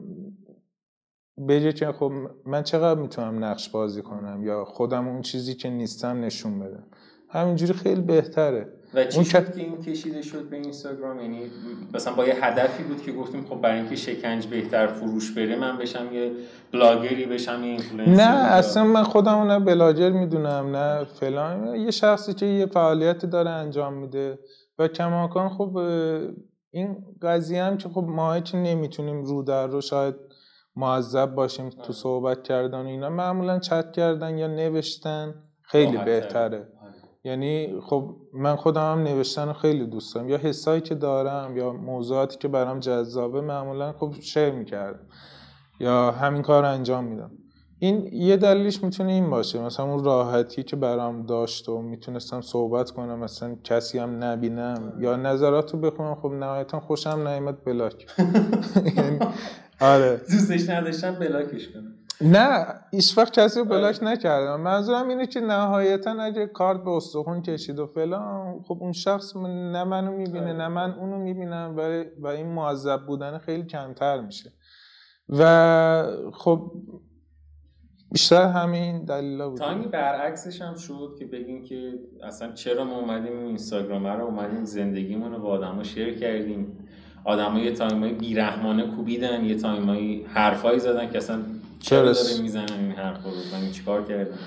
[1.48, 2.12] بگه که خب
[2.46, 6.86] من چقدر می‌تونم نقش بازی کنم یا خودم اون چیزی که نیستم نشون بدم؟
[7.28, 8.72] همینجوری خیلی بهتره.
[8.96, 11.38] و چی شد که این کشیده شد به اینستاگرام؟ یعنی
[11.94, 15.78] مثلا با یه هدفی بود که گفتیم خب برای اینکه شکنج بهتر فروش بره من
[15.78, 16.32] بشم یه
[16.72, 21.74] بلاگری بشم یه اینفلوئنسر نه اصلا من خودم نه بلاگر می‌دونم نه فلان.
[21.76, 24.38] یه شخصی که یه فعالیت داره انجام میده.
[24.78, 25.76] و کماکان خب
[26.70, 30.14] این قضیه هم که خب ما که نمی‌تونیم رو در رو شاید
[30.76, 33.10] معذب باشیم تو صحبت کردن اینا.
[33.10, 36.68] معمولا چت کردن یا نوشتن خیلی بهتره.
[37.26, 40.28] یعنی خب من خودم هم نوشتن خیلی دوست دارم.
[40.28, 45.06] یا حسایی که دارم یا موضوعاتی که برام جذابه معمولا خب share می‌کردم
[45.80, 47.30] یا همین کار انجام میدم.
[47.78, 49.60] این یه دلیلش می‌تونه این باشه.
[49.60, 55.16] مثلا اون راحتی که برام داشت و می‌تونستم صحبت کنم مثلا کسی هم نبینم یا
[55.16, 58.06] نظرات رو بخونم خب نهایتا خوشم نیامد بلاک.
[58.96, 59.18] یعنی
[59.80, 60.20] آره.
[60.30, 62.05] دوستش نداشتم بلاکش کنم.
[62.20, 64.60] نه هیچ وقت کسی رو بلاک نکردم.
[64.60, 69.84] منظورم اینه که نهایتا اگه کارت به استخون کشید و فلان خب اون شخص نه
[69.84, 71.76] منو می‌بینه نه من اونو می‌بینم
[72.18, 74.52] و این معذب بودن خیلی کمتر میشه.
[75.28, 76.72] و خب
[78.12, 79.58] بیشتر همین دلیلا بود.
[79.58, 85.32] تایمی برعکسش هم شد که بگیم که اصلا چرا ما اومدیم اینستاگرام رو اومدیم زندگیمون
[85.32, 86.78] رو با آدما share کردیم.
[87.24, 91.42] آدمای یه time ایی بیرحمانه کوبیدن یه time ایی حرفایی زدن که اصلا
[91.80, 93.30] چرا داره می‌زنن این حرف رو.
[93.30, 94.38] من چیکار کردم؟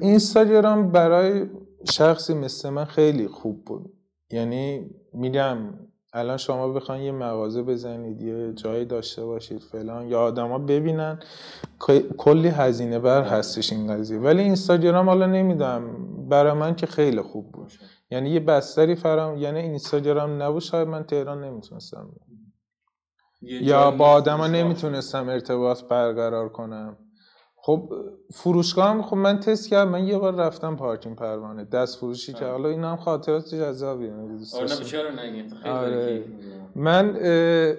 [0.00, 1.46] اینستاگرام برای
[1.90, 3.92] شخصی مثل من خیلی خوب بود.
[4.30, 5.56] یعنی میگم
[6.12, 11.18] الان شما بخواین یه مغازه بزنید یه جایی داشته باشید فلان یا آدما ببینن
[12.16, 14.18] کلی هزینه بر هستش این قضیه.
[14.18, 15.82] ولی اینستاگرام حالا نمی‌دونم
[16.28, 17.72] برای من که خیلی خوب بود.
[18.10, 22.08] یعنی یه بستری فرام یعنی اینستاگرام نبود شاید من تهران نمی‌تونستم
[23.44, 26.96] یا با آدما نمی‌تونستم ارتباط برقرار کنم.
[27.56, 27.92] خب
[28.34, 31.64] فروشگاه هم خب من تست کردم من یه بار رفتم پارکینگ پروانه.
[31.64, 34.12] دست فروشی که حالا اینا هم خاطرات جذابیه
[35.64, 36.24] آره.
[36.76, 37.16] من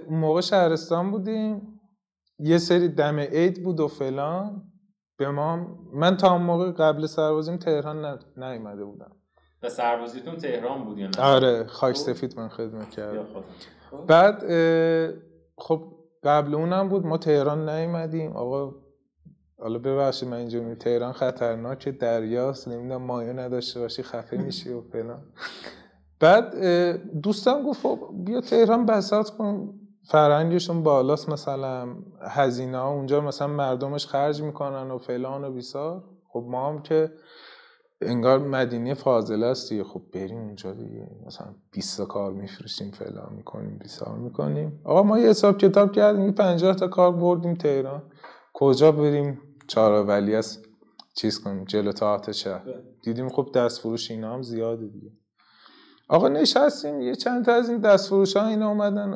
[0.10, 1.80] موقع شهرستان بودیم.
[2.40, 4.62] یه سری دم عید بود و فلان.
[5.18, 9.12] به ما من تا موقع قبل سربازیم تهران نیومده بودم.
[9.64, 12.02] و سربازیتون تهران بود یا نه؟ آره خاک خب.
[12.02, 13.26] سفید من خدمت کردم.
[14.08, 14.44] بعد
[15.58, 15.92] خب
[16.24, 18.32] قبل اونم بود ما تهران نیومدیم.
[18.32, 18.76] آقا
[19.60, 24.82] حالا ببخشید من اینجا می تهران خطرناک دریاست نمی‌دونم مایه نداشته باشی خفه میشی و
[24.82, 25.24] فلان.
[26.20, 26.56] بعد
[27.22, 29.74] دوستم گفت خب بیا تهران بساط کن
[30.08, 36.04] فرهنگشون بالاست مثلا هزینه ها اونجا مثلا مردمش خرج می‌کنن و فلان و بیسار.
[36.28, 37.12] خب ما هم که
[38.06, 39.84] انگار مدینه فاضله است دیگه.
[39.84, 41.08] خب بریم اونجا دیگه.
[41.26, 44.82] مثلا 20 کار میفروشیم فلان می‌کنیم بیسار می‌کنیم.
[44.84, 48.04] آقا ما یه حساب کتاب کردیم 50 تا کار بردیم تهران.
[48.54, 50.64] کجا بریم؟ چهار ولی از
[51.16, 52.64] چیز کنیم جلو تاعت شهر.
[52.64, 52.84] بله.
[53.04, 55.12] دیدیم خب دست فروش اینا هم زیاده دیگه.
[56.10, 59.12] آقا نشستیم یه چند تا از این دست فروش ها اینا اومدن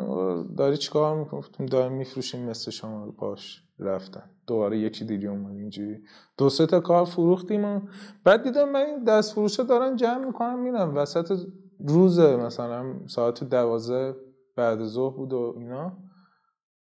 [0.58, 3.64] داری چیکار می‌کنیم داریم میفروشیم مثل شما باش.
[3.80, 4.24] رفتن.
[4.48, 5.98] دوباره یکی دیگه اومد اینجوری.
[6.38, 7.82] دو سه تا کار فروختیم و
[8.24, 11.46] بعد دیدم من این دست فروش ها دارن جمع می‌کنم میرم وسط
[11.88, 14.16] روزه مثلا ساعت دوازه
[14.56, 15.98] بعد ظهر بود و اینا.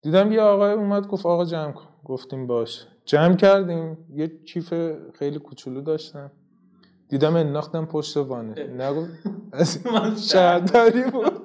[0.01, 1.87] دیدم یه آقای اومد گفت آقا جمع کن.
[2.05, 2.87] گفتیم باش.
[3.05, 3.97] جمع کردیم.
[4.13, 4.73] یه کیف
[5.13, 6.31] خیلی کوچولو داشتم.
[7.09, 8.67] دیدم انداختم پشت وانه.
[8.67, 9.05] نگو
[9.51, 9.79] از
[10.31, 11.36] شهرداری بود.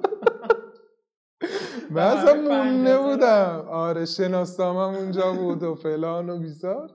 [1.92, 3.66] من اصلا مونده بودم.
[3.70, 6.90] آره شناسنامم اونجا بود و فلان و بیزار.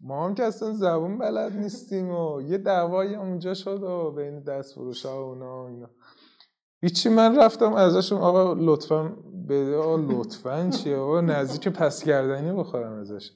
[0.00, 4.74] ما هم که اصلا زبون بلد نیستیم و یه دعوای اونجا شد و بین دست
[4.74, 5.90] فروش ها و اونا و اینا.
[6.82, 9.16] هیچی من رفتم ازشون آقا لطفا
[9.48, 9.76] بده.
[9.76, 13.30] آقا لطفا چیه؟ آقا نزدیک پس گردنی بخورم ازش.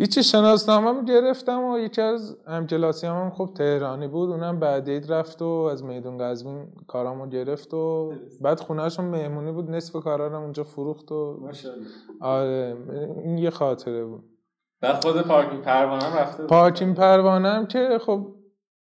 [0.00, 4.30] هیچی شناسنامه گرفتم و یکی از همکلاسی هم خب تهرانی بود.
[4.30, 9.70] اونم بعد رفت و از میدون قزوین کارامو گرفت و بعد خونهشون مهمونی بود.
[9.70, 11.48] نصف کارارم اونجا فروخت و
[12.20, 12.76] آره
[13.24, 14.24] این یه خاطره بود.
[14.80, 18.34] بعد خود پارکینگ پروانم رفته پارکینگ پروانم که خب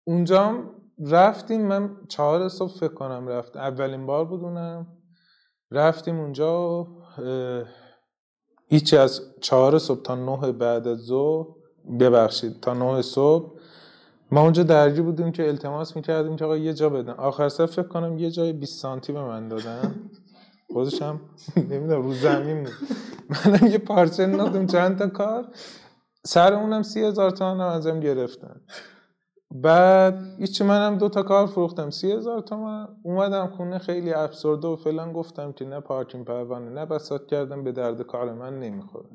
[0.07, 0.63] اونجا
[1.07, 1.67] رفتیم.
[1.67, 4.87] من چهار صبح فکر کنم رفت اولین بار بودونم
[5.71, 6.87] رفتیم اونجا
[8.69, 11.45] هیچی از چهار صبح تا نه بعد از ظهر
[11.99, 13.51] ببخشید تا نه صبح.
[14.31, 17.13] ما اونجا درگیر بودیم که التماس می‌کردیم که آقا یه جا بدن.
[17.13, 19.95] آخر سر فکر کنم یه جای 20 سانتی به من دادن.
[20.73, 21.19] خودش هم
[21.71, 22.73] نمی‌دونم رو زمین بود.
[23.29, 25.45] منم یه پارچه نادم چند تا کار.
[26.25, 28.61] سر اونم سی هزار تومن هم ازم گرفتن.
[29.51, 31.89] بعد هیچی منم دو تا کار فروختم.
[31.89, 32.87] سی هزار تومن.
[33.03, 37.71] اومدم خونه خیلی افسرده و فلان گفتم که نه پارکینگ پروانه نه بسات کردم به
[37.71, 39.09] درد کار من نمی‌خوره.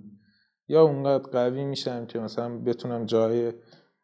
[0.68, 3.53] یا اونقدر قوی میشم که مثلا بتونم جای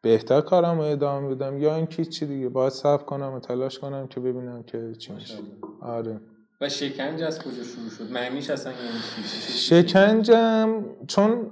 [0.01, 2.49] بهتر کارم رو ادامه بدم یا اینکه چی دیگه.
[2.49, 5.37] باید صبر کنم و تلاش کنم که ببینم که چی میشه.
[5.81, 6.21] آره.
[6.61, 8.99] و شکنج از کجا شروع شد؟ معنیش اصلا یعنی
[9.49, 11.51] شکنجم چون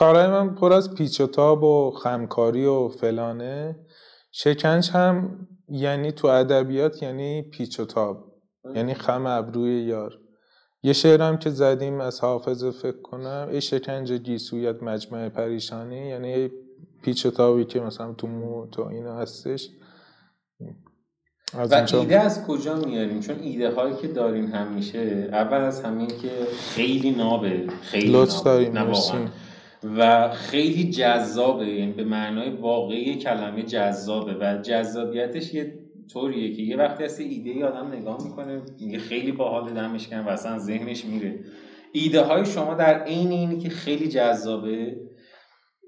[0.00, 3.76] کارهای من پر از پیچ و تاب و خمکاری و فلانه.
[4.32, 8.32] شکنج هم یعنی تو ادبیات یعنی پیچ و تاب
[8.74, 10.18] یعنی خم ابروی یار.
[10.82, 16.50] یه شعرم که زدیم از حافظ فکر کنم ای شکنج گیسویت مجمع پریشانی یعنی
[17.02, 19.68] پیچ و تابی که مثلا تو مو تو اینا هستش.
[21.52, 26.08] از و ایده از کجا میاریم؟ چون ایده هایی که داریم همیشه اول از همین
[26.08, 26.30] که
[26.74, 28.72] خیلی نابه خیلی لطف داریم
[29.84, 35.74] و خیلی جذابه یعنی به معنای واقعی کلمه جذابه و جذابیتش یه
[36.12, 40.20] طوریه که یه وقتی از ایده ای آدم نگاه می‌کنه میگه خیلی باحال دمش کن
[40.20, 41.38] و اصلا ذهنش میره.
[41.92, 44.96] ایده های شما در عین اینی که خیلی جذابه.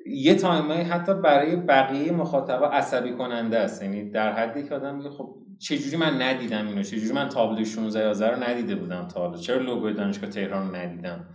[0.07, 3.83] یه تایمایی حتی برای بقیه مخاطبا عصبی کننده است.
[3.83, 8.31] یعنی در حدی که آدم میگه خب چجوری من ندیدم اینو؟ چجوری من تابلو 16
[8.31, 11.29] رو ندیده بودم تا حالا چرا لوگوی دانشگاه تهران رو ندیدم؟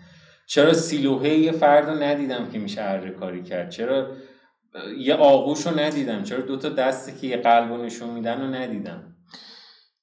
[0.48, 4.08] چرا سیلوهه یه فرد رو ندیدم که میشه اره کاری کرد؟ چرا
[4.98, 9.16] یه آغوش رو ندیدم؟ چرا دوتا دستی که یه قلب رو نشون میدن رو ندیدم؟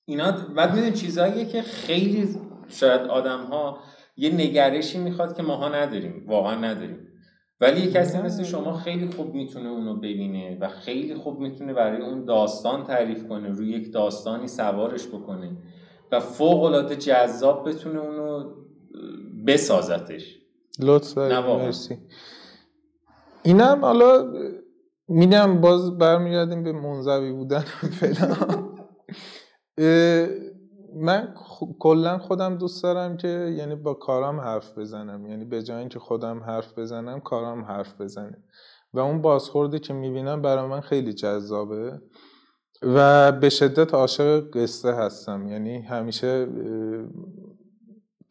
[0.04, 2.28] اینا بعد می‌دونی چیزهاییه که خیلی
[2.68, 3.78] شاید آدم ها
[4.16, 7.08] یه نگرشی می‌خواد که ماها نداریم واقعا نداریم.
[7.60, 12.02] ولی یه کسی مثل شما خیلی خوب می‌تونه اونو ببینه و خیلی خوب می‌تونه برای
[12.02, 15.56] اون داستان تعریف کنه روی یک داستانی سوارش بکنه
[16.12, 18.54] و فوق العاده جذاب بتونه اونو
[19.46, 20.38] بسازتش.
[20.80, 21.98] لطف مرسی.
[23.42, 24.32] اینم حالا
[25.08, 27.64] میدم باز برمیگردیم به منزوی بودن
[28.00, 28.36] فعلا
[30.96, 31.34] من
[31.78, 35.26] کلا خودم دوست دارم که یعنی با کارام حرف بزنم.
[35.26, 38.44] یعنی به جای اینکه خودم حرف بزنم کارام حرف بزنه.
[38.92, 42.00] و اون بازخوردی که می‌بینم برای من خیلی جذابه.
[42.82, 45.46] و به شدت عاشق قصه هستم.
[45.48, 46.48] یعنی همیشه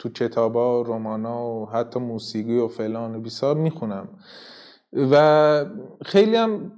[0.04, 4.10] تو کتابا رمانا و حتی موسیقی و فلان و بیسار می‌خونم.
[4.94, 5.66] و
[6.06, 6.72] خیلی هم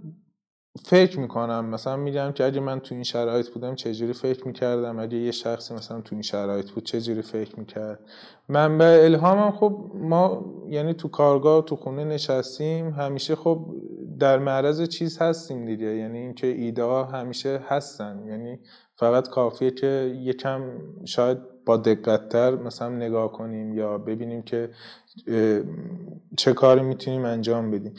[0.83, 5.17] فکر می‌کنم مثلا میگم که اگه من تو این شرایط بودم چجوری فکر می‌کردم؟ اگه
[5.17, 7.99] یه شخصی مثلا تو این شرایط بود چجوری فکر می‌کرد؟
[8.49, 13.65] منبع الهامم خب ما یعنی تو کارگاه تو خونه نشستیم همیشه خب
[14.19, 15.95] در معرض چیز هستیم دیگه.
[15.95, 18.23] یعنی اینکه ایده ها همیشه هستن.
[18.27, 18.59] یعنی
[18.95, 20.61] فقط کافیه که یکم
[21.05, 24.69] شاید با دقتتر مثلا نگاه کنیم یا ببینیم که
[26.37, 27.93] چه کاری می‌تونیم انجام بدیم.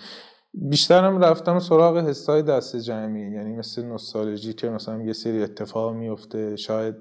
[0.54, 6.56] بیشترم رفتم سراغ حسای دست جمعی یعنی مثل نوستالژی که مثلا یه سری اتفاق میفته
[6.56, 6.94] شاید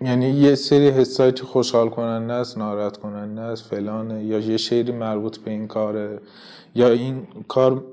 [0.00, 4.92] یعنی یه سری حسایی که خوشحال کننده است ناراحت کننده است فلانه یا یه شعری
[4.92, 6.20] مربوط به این کاره
[6.74, 7.84] یا این کار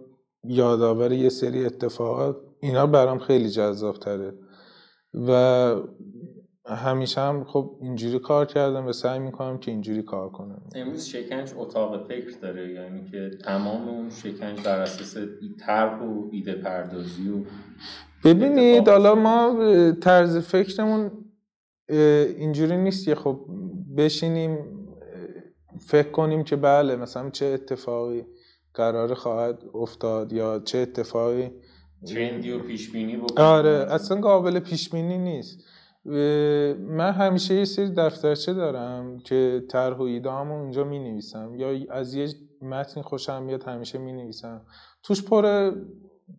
[0.44, 4.34] یادآور یه سری اتفاقات اینا برام خیلی جذاب تره
[5.28, 5.76] و
[6.66, 10.62] همیشه هم خب اینجوری کار کردم و سعی می‌کنم که اینجوری کار کنم.
[10.76, 15.18] امروز شکنج اتاق فکر داره یعنی که تمام اون شکنج بر اساس
[15.60, 17.44] طرح و ایده پردازی و
[18.24, 19.56] ببینید حالا ما
[20.02, 21.12] طرز فکرمون
[22.38, 23.46] اینجوری نیست که خب
[23.98, 24.58] بشینیم
[25.80, 28.26] فکر کنیم که بله مثلا چه اتفاقی
[28.74, 31.52] قرار خواهد افتاد یا چه اتفاقی
[32.06, 35.64] ترندی و پیش بینی آره اصلا قابل پیش بینی نیست
[36.80, 42.14] من همیشه یه سری دفترچه دارم که طرح و ایده‌امو اونجا می نویسم یا از
[42.14, 42.30] یه
[42.62, 44.62] متن خوشم میاد همیشه می نویسم
[45.04, 45.72] توش پر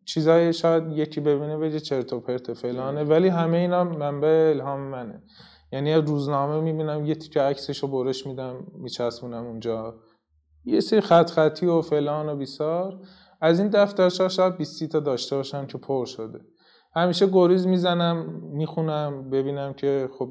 [0.05, 5.23] چیزای شاید یکی ببینه بگه چرت و پرت فلانه ولی همه اینا منبع الهام منه.
[5.73, 10.01] یعنی روزنامه می‌بینم یه تیکه عکسشو برش میدم میچسبونم اونجا.
[10.65, 13.01] یه سری خط خطی و فلان و بیسار.
[13.41, 16.41] از این دفترچه شاید 20 تا داشته باشم که پر شده.
[16.97, 20.29] همیشه گریز می‌زنم می‌خونم ببینم که خب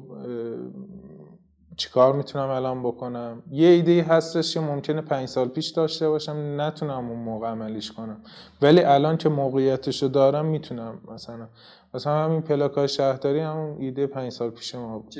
[1.76, 3.42] چیکار می‌تونم الان بکنم.
[3.50, 8.22] یه ایده هستش که ممکنه پنج سال پیش داشته باشم نتونم اون موقع عملیش کنم.
[8.62, 11.48] ولی الان که موقعیتشو دارم می‌تونم مثلا.
[11.94, 15.14] مثلا همین پلاکای شهرداری همون ایده پنج سال پیش ما بود.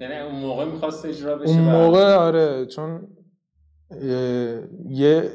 [0.00, 3.08] یعنی اون موقع می‌خواست اجرا بشه اون موقع آره چون
[4.88, 5.30] یه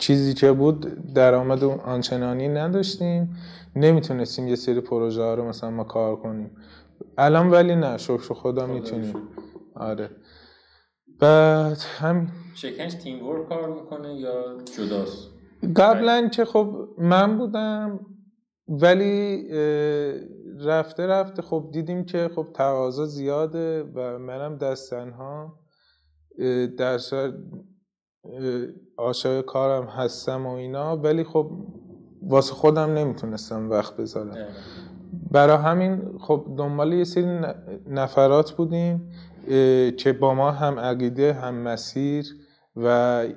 [0.00, 3.36] چیزی که بود درآمد آنچنانی نداشتیم.
[3.76, 6.50] نمی‌تونستیم یه سری پروژه ها رو مثلا ما کار کنیم.
[7.18, 9.14] الان ولی نه شکر خدا می‌تونیم.
[9.74, 10.10] آره.
[11.20, 15.28] بعد هم شکنج تیم ورک کار می‌کنه یا جداست؟
[15.76, 18.00] قبلا که خب من بودم
[18.68, 19.44] ولی
[20.64, 25.58] رفته رفته خب دیدیم که خب تقاضا زیاده و منم دستنها
[26.78, 26.98] در
[28.98, 31.50] عاشق کارم هستم و اینا ولی خب
[32.22, 34.48] واسه خودم نمی‌تونستم وقت بذارم.
[35.30, 37.40] برای همین خب دنبال یه سری
[37.86, 39.12] نفرات بودیم
[39.96, 42.26] که با ما هم عقیده هم مسیر
[42.76, 42.88] و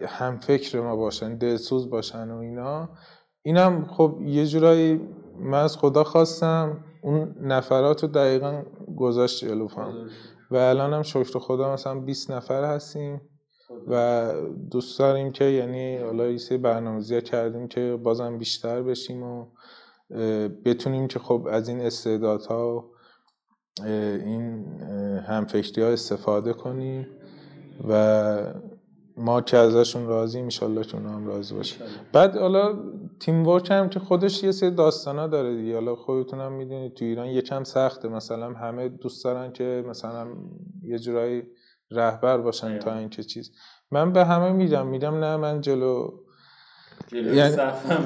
[0.07, 2.89] هم فکر ما باشن دلسوز باشن و اینا.
[3.41, 5.01] اینم خب یه جورایی
[5.39, 8.63] من از خدا خواستم اون نفرات رو دقیقا
[8.97, 9.67] گذاشت جلو
[10.51, 13.21] و الان هم شکر خدا مثلا 20 نفر هستیم.
[13.87, 14.31] و
[14.71, 19.45] دوست داریم که یعنی حالا یه سری برنامه‌ریزی کردیم که بازم بیشتر بشیم و
[20.65, 22.89] بتونیم که خب از این استعدادها
[23.85, 24.65] این
[25.27, 27.07] همفکری ها استفاده کنیم
[27.89, 28.53] و
[29.17, 31.75] ما که ازشون راضی ان که اونا هم راضی باشه
[32.13, 32.79] بعد حالا
[33.19, 35.73] تیم ورک هم که خودش یه سری داستانا داره دیگه.
[35.73, 38.07] حالا خودتون هم می‌دونید تو ایران یکم سخته.
[38.07, 40.27] مثلا همه دوست دارن که مثلا
[40.83, 41.43] یه جورایی
[41.95, 43.51] رهبر باشن تا اینکه چیز.
[43.91, 44.87] من به همه میدم.
[44.87, 46.11] میدم نه من جلو.
[47.11, 47.55] یعنی...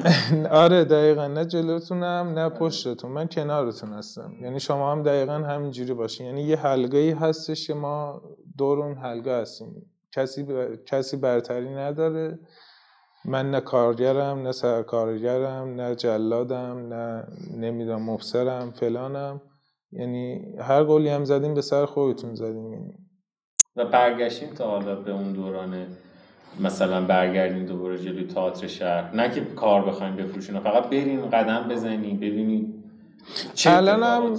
[0.64, 1.28] آره دقیقا.
[1.28, 3.12] نه جلوتونم نه پشتتون.
[3.12, 4.34] من کنارتون هستم.
[4.42, 6.26] یعنی شما هم دقیقا همینجوری باشین.
[6.26, 8.22] یعنی یه حلقه ای هستش که ما
[8.58, 9.92] دور اون حلقه هستیم.
[10.12, 10.46] کسی,
[10.86, 12.40] کسی برتری نداره.
[13.26, 17.28] من نه کارگرم نه سرکارگرم نه جلادم نه
[17.58, 19.42] نمی‌دونم مفسرم فلانم.
[19.92, 22.74] یعنی هر گلی هم زدیم به سر خودتون زدیم.
[22.74, 22.94] یعنی
[23.78, 25.86] و برگشتیم تا حالا به اون دوران
[26.60, 29.16] مثلا برگردیم دوباره جلوی تئاتر شهر.
[29.16, 32.78] نه که کار بخوایم بفروشین فقط بریم قدم بزنیم ببینید
[33.66, 34.36] الان هم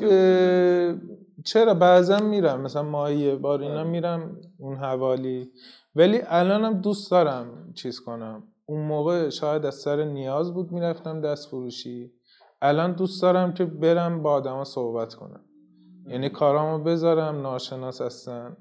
[1.44, 5.50] چرا؟ بعضا میرم مثلا ماهی بار اینا میرم اون حوالی.
[5.96, 8.42] ولی الانم دوست دارم چیز کنم.
[8.66, 12.12] اون موقع شاید از سر نیاز بود می‌رفتم دست فروشی
[12.62, 15.40] الان دوست دارم که برم با آدما صحبت کنم.
[16.06, 18.56] یعنی کارامو بذارم ناشناس هستن.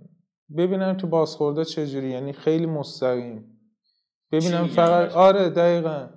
[0.58, 3.60] ببینم که بازخورده چجوری یعنی خیلی مستقیم.
[4.32, 6.08] ببینم فقط آره دقیقا.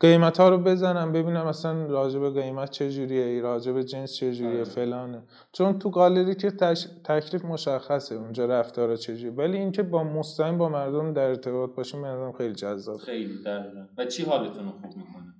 [0.00, 4.64] قیمت ها رو بزنم ببینم اصلا راجع به قیمت چجوریه راجع به جنس چجوریه آره.
[4.64, 5.22] فلانه.
[5.52, 6.86] چون تو گالری که تش...
[7.04, 12.32] تکلیف مشخصه اونجا رفتارا چجوریه ولی اینکه با مستقیم با مردم در ارتباط باشیم به
[12.38, 12.96] خیلی جذاب.
[12.96, 13.86] خیلی دقیقا.
[13.98, 15.34] و چی حالتون رو خوب می‌کنه؟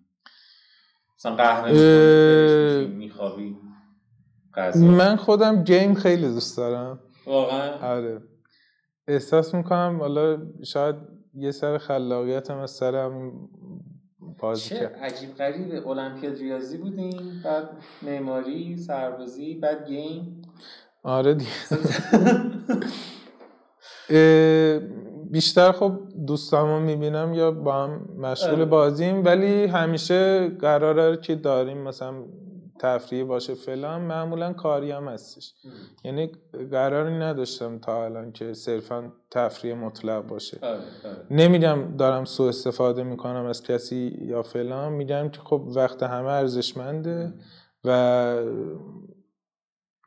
[1.19, 3.57] مثلا قهوه میخوابی
[4.77, 7.01] من خودم گیم خیلی دوست دارم.
[7.31, 7.97] واقعا.
[7.97, 8.23] آره.
[9.09, 10.97] احساس می‌کنم حالا شاید
[11.35, 13.33] یه سر خلاقیت هم از سر همین
[14.39, 15.89] بازی چه عجیب غریب.
[15.89, 17.71] المپیاد ریاضی بودیم بعد
[18.03, 20.43] معماری سربازی بعد گیم.
[21.03, 21.51] آره دیگه.
[25.31, 28.65] بیشتر خب دوستامو می‌بینم یا با هم مشغول آره.
[28.65, 32.25] بازیم ولی همیشه قراره که داریم مثلا
[32.81, 35.55] تفریحی باشه فلان معمولا کاری هم هستش.
[36.05, 36.33] یعنی
[36.71, 40.59] قراری نداشتم تا الان که صرفا تفریح مطلق باشه.
[40.63, 41.27] آره، آره.
[41.31, 47.35] نمیگم دارم سوء استفاده می‌کنم از کسی یا فلان میگم که خب وقت همه ارزشمنده
[47.85, 48.37] و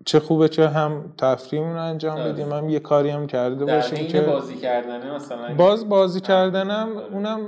[0.06, 2.32] چه خوبه که هم تفریحمون رو انجام آره.
[2.32, 5.56] بدیم هم یه کاری هم کرده باشیم که بازی کردنه مثلا.
[5.56, 7.40] باز بازی کردنم اونم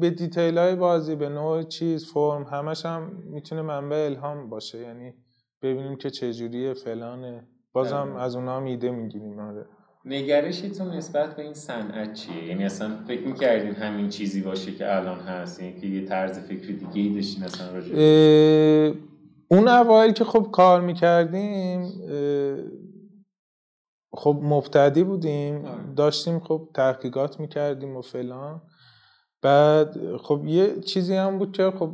[0.00, 4.78] به دیتیل های بازی به نوع چیز فرم همش هم می‌تونه منبع الهام باشه.
[4.78, 5.14] یعنی
[5.62, 9.66] ببینیم که چجوریه فلانه بازم از اونا هم ایده می‌گیریم آره.
[10.04, 15.18] نگرشتون نسبت به این صنعت چیه؟ یعنی اصلا فکر می‌کردین همین چیزی باشه که الان
[15.18, 17.66] هست؟ یعنی که یه طرز فکری دیگه ای داشتین اصلا
[19.48, 21.92] اون اوایل که خب کار می‌کردیم
[24.12, 25.64] خب مبتدی بودیم.
[25.64, 25.94] آره.
[25.96, 28.62] داشتیم خب تحقیقات می‌کردیم و فلان.
[29.46, 31.90] بعد خب یه چیزی هم بود که خب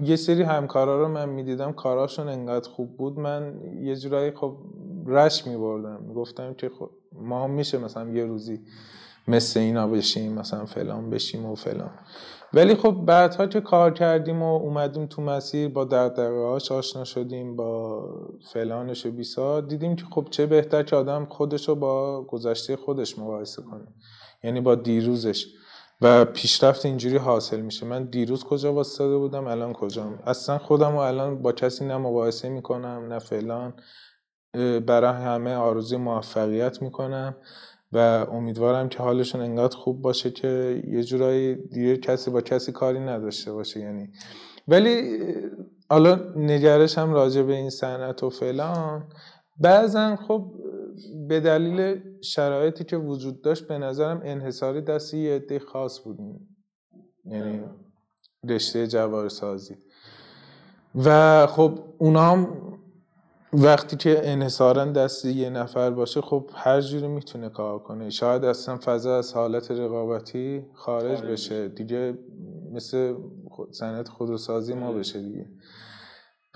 [0.00, 3.18] یه سری همکارا رو من می‌دیدم کاراشون انقدر خوب بود.
[3.18, 4.56] من یه جورایی خب
[5.06, 6.12] رش میبردم.
[6.14, 8.60] گفتم که خب ما هم میشه مثلا یه روزی
[9.28, 11.90] مثل اینا بشیم مثلا فلان بشیم و فلان.
[12.54, 18.02] ولی خب بعدها که کار کردیم و اومدیم تو مسیر با دردقهاش آشنا شدیم با
[18.52, 23.18] فلانش و بیسا دیدیم که خب چه بهتر که آدم خودش رو با گذشته خودش
[23.18, 23.86] مقایسه کنه.
[24.44, 25.46] یعنی با دیروزش.
[26.00, 27.86] و پیشرفت اینجوری حاصل میشه.
[27.86, 32.48] من دیروز کجا واسطه بودم؟ الان کجام؟ اصلا خودم رو الان با کسی نه مقایسه
[32.48, 33.74] می‌کنم نه فلان.
[34.86, 37.36] برای همه آرزوی موفقیت می‌کنم
[37.92, 37.98] و
[38.32, 43.52] امیدوارم که حالشون انقدر خوب باشه که یه جورایی دیگه کسی با کسی کاری نداشته
[43.52, 44.08] باشه یعنی.
[44.68, 45.18] ولی
[45.90, 49.08] حالا نگرش هم راجع به این صنعت و فلان.
[49.60, 50.52] بعضا خب
[51.28, 56.18] به دلیل شرایطی که وجود داشت به نظرم انحصاری دست یه عده خاص بود.
[57.24, 57.60] یعنی
[58.48, 59.76] رشته جوار سازی
[60.94, 62.68] و خب اونا هم
[63.52, 68.10] وقتی که انحصارا دست یه نفر باشه خب هر جوری می‌تونه کار کنه.
[68.10, 71.68] شاید اصلا فضا از حالت رقابتی خارج بشه.
[71.68, 72.18] دیگه
[72.72, 73.14] مثل
[73.70, 74.98] صنعت خودروسازی ما آره.
[74.98, 75.50] بشه دیگه.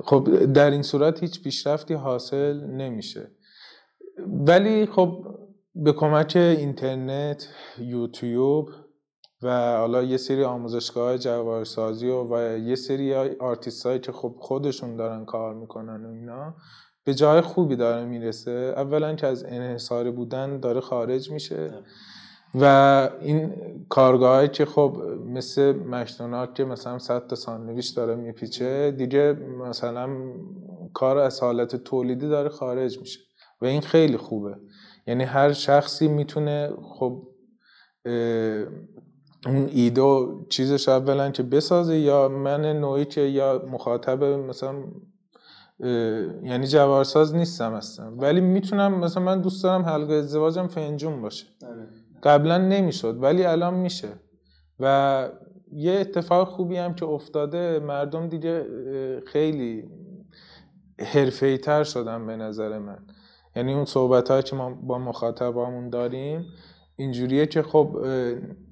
[0.05, 3.31] خب در این صورت هیچ پیشرفتی حاصل نمیشه.
[4.19, 5.27] ولی خب
[5.75, 7.49] به کمک اینترنت
[7.79, 8.69] یوتیوب
[9.43, 14.97] و حالا یه سری آموزشگاه جواهرسازی و, و یه سری آرتیست هایی که خب خودشون
[14.97, 16.55] دارن کار می‌کنن و اینا
[17.05, 18.75] به جای خوبی داره می‌رسه.
[18.77, 21.71] اولا که از انحصاری بودن داره خارج میشه.
[22.55, 22.65] و
[23.21, 23.53] این
[23.89, 29.33] کارگاه که خب مثل مکدونالد که مثلا 100 تا ساندویچ داره میپیچه دیگه
[29.69, 30.17] مثلا
[30.95, 33.21] کار از حالت تولیدی داره خارج میشه.
[33.63, 34.57] و این خیلی خوبه.
[35.07, 37.23] یعنی هر شخصی می‌تونه خب
[39.47, 44.75] اون ایده و چیزش اولا که بسازه یا من نوعی که یا مخاطب مثلا
[46.43, 51.47] یعنی جوارساز نیستم هستم ولی می‌تونم مثلا من دوست دارم حلقه ازدواجم فنجون باشه.
[51.67, 51.89] آره.
[52.23, 54.09] قبلا نمی‌شد ولی الان میشه.
[54.81, 55.29] و
[55.73, 58.67] یه اتفاق خوبی هم که افتاده مردم دیگه
[59.27, 59.85] خیلی
[60.99, 62.99] حرفه‌ای تر شدن به نظر من.
[63.57, 66.47] یعنی اون صحبت که ما با مخاطبامون داریم
[66.97, 67.97] اینجوریه که خب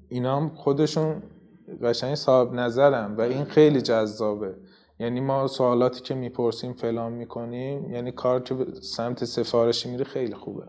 [0.09, 1.23] اینا خودشون
[1.83, 4.55] قشنگ صاحب نظرم و این خیلی جذابه.
[4.99, 10.63] یعنی ما سوالاتی که می‌پرسیم فلان می‌کنیم یعنی کار که سمت سفارشی میره خیلی خوبه.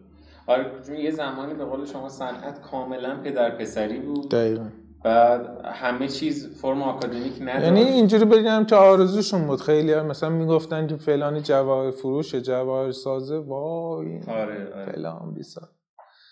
[0.46, 0.66] آره
[0.98, 4.28] یه زمانی به قول شما صنعت کاملا پدر پسری بود.
[4.28, 4.68] دقیقا.
[5.04, 9.60] بعد همه چیز فرم آکادمیک نداشت یعنی اینجوری بگم که آرزوشون بود.
[9.60, 14.92] خیلی مثلا می‌گفتن که فلانی جواهر فروش جواهر سازه وای آره آره.
[14.92, 15.68] فلان بیسا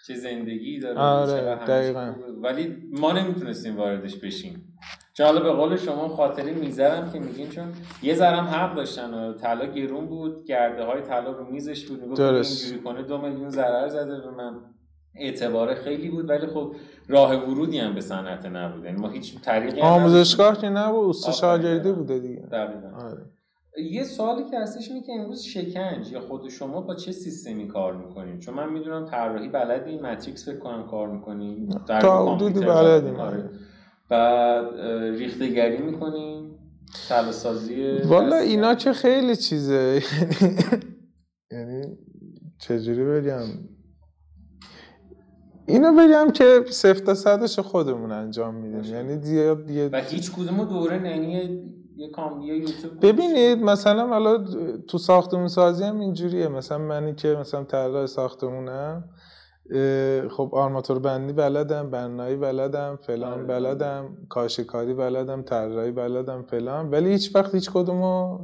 [0.07, 2.13] چه زندگی داره آره دقیقا.
[2.43, 4.75] ولی ما نمی‌تونستیم واردش بشیم.
[5.19, 7.65] حالا به قول شما خاطره می‌ذارم که میگین چون
[8.03, 12.81] یه ذرم حق داشتن طلا گرون بود گرده های طلا رو میزش بود می‌گفت اینجوری
[12.85, 14.55] کنه دو میلیون ضرر زده به من.
[15.15, 16.75] اعتبار خیلی بود ولی خب
[17.09, 18.85] راه ورودی هم به صنعت نبود.
[18.85, 22.49] یعنی ما هیچ طریقی آموزشگاه که نبود اوست شاگردی بوده دیگه.
[22.53, 23.27] آره.
[23.91, 27.97] یه سوالی که هستش اینه که امروز شکنج یا خود شما با چه سیستمی کار
[27.97, 33.17] می‌کنین؟ چون من می‌دونم طراحی بلدی ماتریکس فکر کنم کار می‌کنین در کامپیوتر بلدیم.
[33.17, 33.51] آره.
[34.09, 34.81] بعد
[35.19, 36.51] ریختگری می‌کنین
[37.31, 40.03] سازی والا اینا که خیلی چیزه.
[41.53, 41.99] یعنی
[42.59, 43.47] چجوری بگم؟
[45.71, 48.95] اینو بگم که سفت تا صدش خودمون انجام میدیم.
[48.95, 51.63] یعنی دیگه و هیچ کدوم دوره ننی
[53.03, 54.45] ببینید مثلا حالا
[54.89, 56.49] تو ساختمون سازی هم اینجوریه.
[56.49, 59.05] مثلا منی که مثلا طراح ساختمونم
[60.31, 63.43] خب آرماتور بندی بلدم بنایی بلدم فلان آره.
[63.43, 66.91] بلدم کاشکاری بلدم طراحی بلدم فلان.
[66.91, 68.39] ولی هیچ وقت هیچ کدومو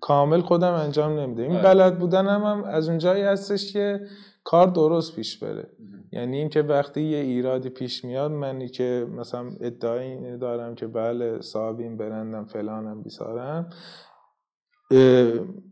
[0.00, 1.62] کامل خودم انجام نمیده این آره.
[1.62, 4.00] بلد بودن هم, هم از اونجایی هستش که
[4.44, 5.70] کار درست پیش بره.
[6.12, 11.80] یعنی اینکه وقتی یه ایرادی پیش میاد منی که مثلا ادعای دارم که بله صاحب
[11.80, 13.70] این برندم فلانم بیسارم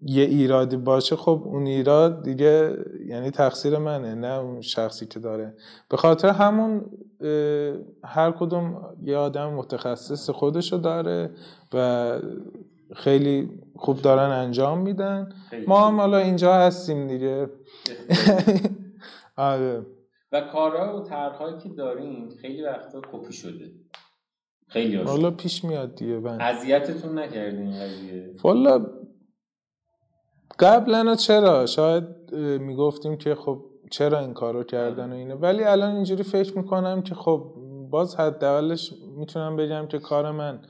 [0.03, 2.76] یه ایرادی باشه خب اون ایراد دیگه
[3.07, 5.55] یعنی تقصیر منه نه اون شخصی که داره.
[5.91, 6.85] به خاطر همون
[8.05, 11.30] هر کدوم یه آدم متخصص خودشو داره
[11.74, 12.18] و
[12.97, 15.32] خیلی خوب دارن انجام میدن.
[15.66, 17.51] ما هم حالا اینجا هستیم دیگه.
[19.37, 19.87] آره.
[20.35, 23.70] و کارها و طرحهایی که دارین خیلی وقتا کپی شده.
[24.68, 28.35] خیلی حالا پیش میاد دیگه بند اذیتتون نکردین قضیه.
[28.43, 28.87] والا
[30.59, 32.05] قبلا چرا؟ شاید
[32.61, 35.35] می‌گفتیم که خب چرا این کارو کردن و اینه.
[35.35, 37.55] ولی الان اینجوری فکر می‌کنم که خب
[37.91, 40.62] باز حداقلش می‌تونم بگم که کار من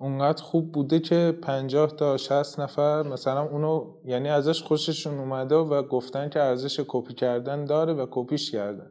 [0.00, 5.82] اونقدر خوب بوده که 50 تا 60 نفر مثلا اونو یعنی ازش خوششون اومده و
[5.82, 8.90] گفتن که ارزش کپی کردن داره و کپیش کردن.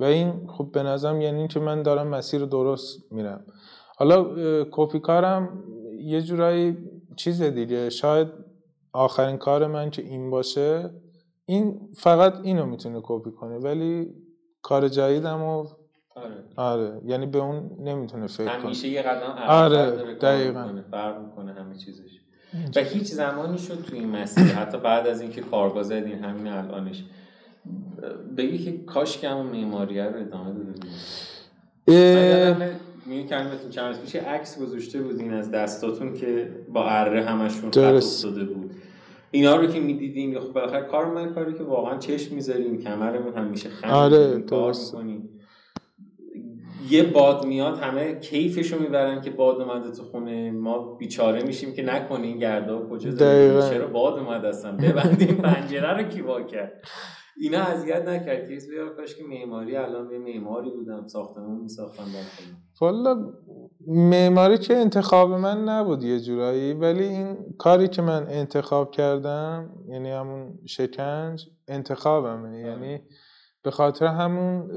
[0.00, 3.44] و این خب به نظرم یعنی که من دارم مسیر درست میرم.
[3.96, 4.24] حالا
[4.70, 5.64] کپی کارم
[6.00, 6.76] یه جورایی
[7.16, 7.90] چیز دیگه.
[7.90, 8.28] شاید
[8.92, 10.90] آخرین کار من که این باشه
[11.46, 13.58] این فقط اینو می‌تونه کپی کنه.
[13.58, 14.14] ولی
[14.62, 15.66] کار جدیدم و
[16.14, 16.34] آره.
[16.56, 17.00] آره.
[17.06, 18.54] یعنی به اون نمی‌تونه فکر کنه.
[18.54, 20.68] همیشه یه قدم آره دقیقاً.
[20.90, 22.20] فرق می‌کنه همه چیزش.
[22.76, 27.04] و هیچ زمانی شد تو این مسیر حتی بعد از اینکه کارگاه زدین همین الانش.
[28.36, 30.54] بگی که کاش که همون معماریه رو ادامه
[31.86, 37.78] داده می کلمتون چند پیش عکس گذاشته بودین از دستاتون که با اره همشون خط
[37.78, 38.70] افتاده بود.
[39.30, 43.68] اینا رو که می‌دیدیم خب بالاخره کار من کاری که واقعا چشم می‌ذاریم کمرمون همیشه
[43.68, 45.28] خم آره کار می‌کنیم
[46.90, 50.50] یه باد میاد همه کیفشو می‌برن که باد اومده تو خونه.
[50.50, 53.10] ما بیچاره میشیم که نکنه این گردا کجا
[53.70, 56.72] چرا باد اومد اصلا؟ ببندیم پنجره رو کی وا کرد؟
[57.36, 58.48] اینا اذیت نکرد.
[58.48, 61.06] کیس بیا کاش که معماری الان به معماری بودم.
[61.06, 62.04] ساختمون میساختم
[62.80, 63.32] والا
[63.86, 70.10] معماری که انتخاب من نبود یه جورایی ولی این کاری که من انتخاب کردم یعنی
[70.10, 72.60] همون شکنج انتخابمه.
[72.60, 73.00] یعنی
[73.62, 74.70] به خاطر همون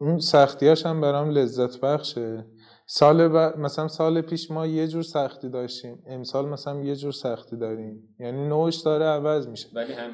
[0.00, 2.46] اون سختیاش هم برام لذت بخشه.
[2.86, 3.58] سال ب...
[3.58, 6.02] مثلا سال پیش ما یه جور سختی داشتیم.
[6.06, 8.16] امسال مثلا یه جور سختی داریم.
[8.20, 9.68] یعنی نوش داره عوض میشه.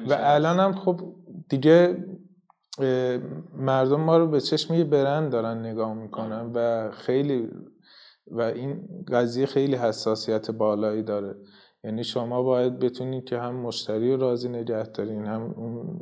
[0.09, 1.01] و الان هم خب
[1.49, 2.05] دیگه
[3.53, 7.49] مردم ما رو به چشم یه برند دارن نگاه می‌کنن و خیلی
[8.27, 11.35] و این قضیه خیلی حساسیت بالایی داره.
[11.83, 15.99] یعنی شما باید بتونید که هم مشتری رو راضی نگه دارین هم اون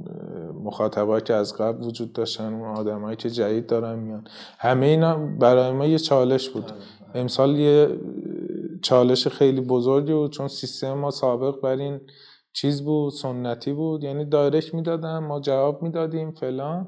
[0.64, 4.28] مخاطبایی که از قبل وجود داشتن اون آدمایی که جدید دارن میان.
[4.60, 6.72] همه اینا برای ما یه چالش بود.
[7.16, 8.00] امسال یه
[8.82, 12.02] چالش خیلی بزرگی بود چون سیستم ما سابق بر این
[12.54, 14.04] چیز بود سنتی بود.
[14.04, 16.88] یعنی دایرکت می‌دادن ما جواب می‌دادیم فلان.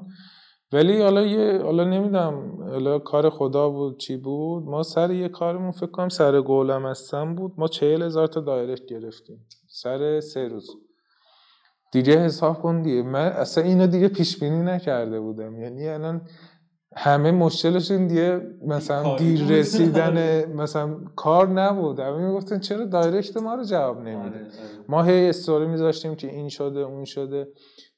[0.72, 5.70] ولی حالا یه حالا نمی‌دونم حالا کار خدا بود چی بود؟ ما سر یه کارمون
[5.70, 7.52] فکر کنم سر گولم هستم بود.
[7.58, 9.46] ما چهل هزار تا دایرکت گرفتیم.
[9.68, 10.70] سر سه روز.
[11.92, 13.02] دیگه حساب کن دیگه.
[13.02, 15.60] من اصلا اینو دیگه پیش بینی نکرده بودم.
[15.60, 16.28] یعنی الان
[16.96, 22.00] همه مشکلشون دیگه مثلا دیر رسیدن مثلا کار نبود.
[22.00, 24.84] همه می‌گفتن چرا دایرکت ما رو جواب نمیده آره، آره.
[24.88, 27.48] ما هی استوری میذاشتیم که این شده اون شده.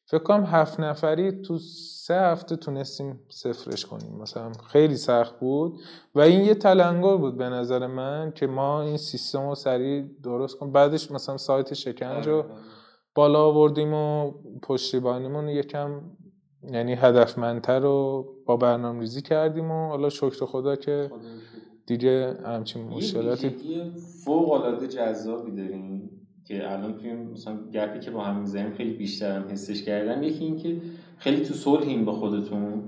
[0.06, 4.12] فکر کنم هفت نفری تو سه هفته تونستیم صفرش کنیم.
[4.22, 5.80] مثلا خیلی سخت بود.
[6.14, 10.58] و این یه تلنگر بود به نظر من که ما این سیستم رو سریع درست
[10.58, 10.72] کنیم.
[10.72, 12.60] بعدش مثلا سایت شکنج رو آره، آره.
[13.14, 14.30] بالا آوردیم و
[14.62, 16.00] پشتیبانیمون یکم
[16.72, 21.10] یعنی هدفمندتر رو با برنامه ریزی کردیم و حالا شکر خدا که
[21.86, 23.56] دیگه همچین مشکلاتی
[24.24, 26.10] فوق العاده جذابی داریم.
[26.44, 30.44] که الان توی مثلا گپی که با هم می‌زنیم خیلی بیشتر هم حسش کردم یکی
[30.44, 30.76] این که
[31.18, 32.82] خیلی تو صلحیم به خودتون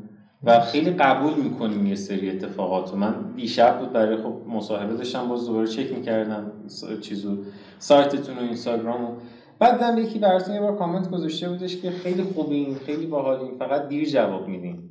[0.45, 5.47] و خیلی قبول می‌کنیم یه سری اتفاقات من دیشب بود برای خب مصاحبه داشتم باز
[5.47, 6.53] دوباره چک می‌کردم
[7.01, 7.39] چیزو
[7.79, 9.17] سایتتون و اینستاگرام
[9.59, 13.89] بعد هم یکی براتون یه بار کامنت گذاشته بودش که خیلی خوبین خیلی باحالین فقط
[13.89, 14.89] دیر جواب میدین.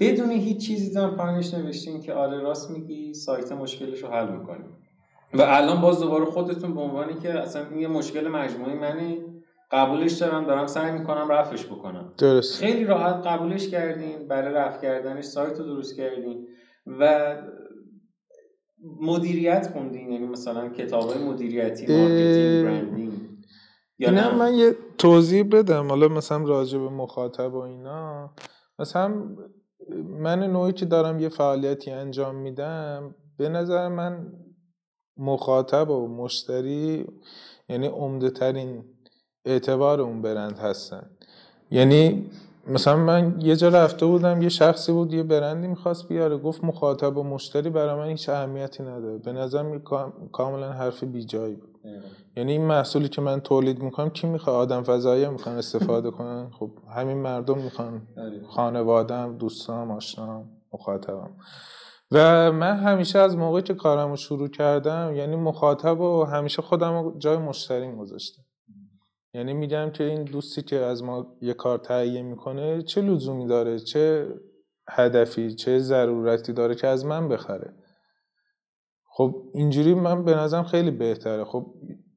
[0.00, 4.81] بدون هیچ چیزی دارم پایینش نوشتین که آره راست میگی سایت مشکلش رو حل می‌کنیم.
[5.34, 9.18] و الان باز دوباره خودتون به عنوانی که اصلا این یه مشکل مجموعی منه
[9.70, 12.12] قبولش دارم دارم سعی می‌کنم رفعش بکنم.
[12.18, 12.60] درست.
[12.60, 16.46] خیلی راحت قبولش کردین برای رفع کردنش سایت رو درست کردین
[16.86, 17.36] و
[19.00, 23.12] مدیریت خوندین یعنی مثلا کتاب های مدیریتی marketing branding.
[23.98, 25.88] یا نه؟ من یه توضیح بدم.
[25.88, 28.30] حالا مثلا راجع به مخاطب و اینا.
[28.78, 29.24] مثلا
[30.06, 34.32] من نوعی که دارم یه فعالیتی انجام میدم به نظر من
[35.16, 37.06] مخاطب و مشتری
[37.68, 38.84] یعنی عمده ترین
[39.44, 41.10] اعتبار اون برند هستن.
[41.70, 42.30] یعنی
[42.66, 47.16] مثلا من یه جا رفته بودم یه شخصی بود یه برندی می‌خواست بیاره گفت مخاطب
[47.16, 49.18] و مشتری برای من هیچ اهمیتی نداره.
[49.18, 49.80] به نظر می
[50.32, 51.78] کاملا حرف بیجایی بود.
[52.36, 56.50] یعنی این محصولی که من تولید می‌کنم کی می‌خواد؟ آدم فضایی می‌خوان استفاده کنن.
[56.50, 58.02] خب همین مردم می‌خوان.
[58.48, 61.30] خانوادم دوستام آشنام مخاطبم
[62.12, 67.18] و من همیشه از موقعی که کارم رو شروع کردم یعنی مخاطب و همیشه خودم
[67.18, 68.42] جای مشتری گذاشتم.
[69.34, 73.78] یعنی میگم که این دوستی که از ما یه کار تهیه می‌کنه چه لزومی داره؟
[73.78, 74.28] چه
[74.88, 77.74] هدفی چه ضرورتی داره که از من بخره؟
[79.10, 81.44] خب اینجوری من به نظرم خیلی بهتره.
[81.44, 81.66] خب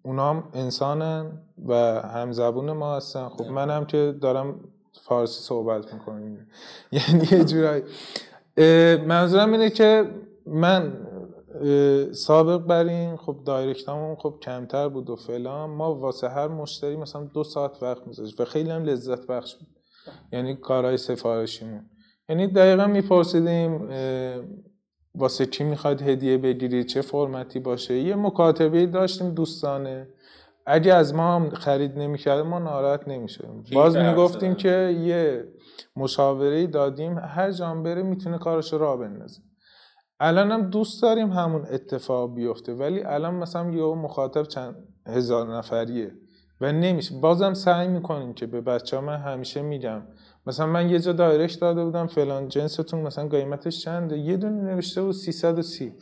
[0.04, 3.30] اونا هم انسانن و همزبون ما هستن.
[3.30, 4.60] خب منم که دارم
[5.04, 6.48] فارسی صحبت می‌کنم.
[6.92, 7.84] یعنی یه جورایی
[9.08, 10.12] منظورم اینه که
[10.46, 10.94] من
[12.12, 15.70] سابق بر این خب دایرکتامون خب کمتر بود و فلان.
[15.70, 19.68] ما واسه هر مشتری مثلا دو ساعت وقت میذاشت و خیلی هم لذت بخش بود.
[20.32, 21.90] یعنی کارهای سفارشیمون.
[22.30, 23.90] یعنی دقیقا میپرسیدیم
[25.16, 30.08] واسه چی می‌خواد هدیه بگیرید؟ چه فرمتی باشه؟ یه مکاتبه داشتیم دوستانه.
[30.66, 33.64] اگه از ما هم خرید نمی‌کرد ما ناراحت نمی‌شدیم.
[33.74, 35.46] باز می‌گفتیم که یه
[35.96, 39.42] مشاوره دادیم هر جام بره می‌تونه کارش را بندازه.
[40.20, 44.76] الان هم دوست داریم همون اتفاق بیفته ولی الان مثلا یه مخاطب چند
[45.08, 46.12] هزار نفریه
[46.62, 47.20] و نمیشه.
[47.20, 50.02] بازم سعی می‌کنیم که به بچه ها من همیشه میگم
[50.48, 55.02] مثلا من یه جا دایرش داده بودم فلان جنستون مثلا قیمتش چنده؟ یه دونه نوشته
[55.02, 55.94] بود 330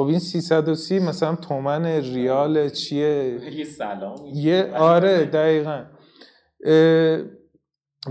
[0.00, 5.84] خب این 330 مثلا تومن ریال چیه؟ یه سلام یه آره دقیقا.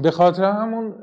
[0.04, 0.96] به خاطر همون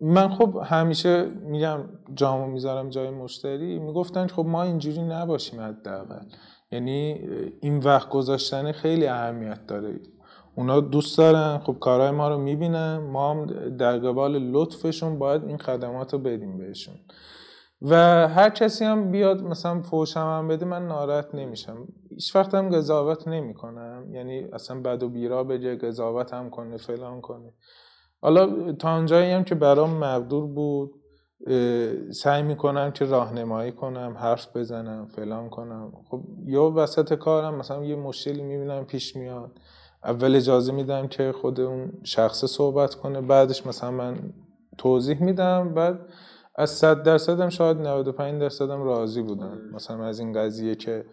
[0.00, 1.80] من خب همیشه میگم
[2.14, 3.78] جامو می‌ذارم جای مشتری.
[3.78, 6.24] می‌گفتن خب ما اینجوری نباشیم حداقل.
[6.72, 7.20] یعنی
[7.60, 10.00] این وقت گذاشتن خیلی اهمیت داره.
[10.54, 12.96] اونا دوست دارن خب کارهای ما رو می‌بینن.
[12.96, 13.46] ما هم
[13.76, 16.94] در قبال لطفشون باید این خدمات رو بدیم بهشون.
[17.82, 17.94] و
[18.28, 21.88] هر کسی هم بیاد مثلا فوشم هم بده من ناراحت نمیشم.
[22.10, 24.14] هیچ وقت هم قضاوت نمی‌کنم.
[24.14, 27.52] یعنی اصلا بد و بیرا بگه قضاوت هم کنه فلان کنه.
[28.22, 30.90] حالا تا اونجایی هم که برام مقدور بود
[32.12, 35.92] سعی می‌کنم که راهنمایی کنم حرف بزنم فلان کنم.
[36.10, 39.50] خب یا وسط کارم مثلا یه مشکلی می‌بینم پیش میاد.
[40.04, 44.18] اول اجازه میدم که خود اون شخص صحبت کنه بعدش مثلا من
[44.78, 45.98] توضیح میدم بعد
[46.58, 49.58] از 100 درصدم شاید 95 درصدم راضی بودم.
[49.72, 51.04] مثلا از این قضیه که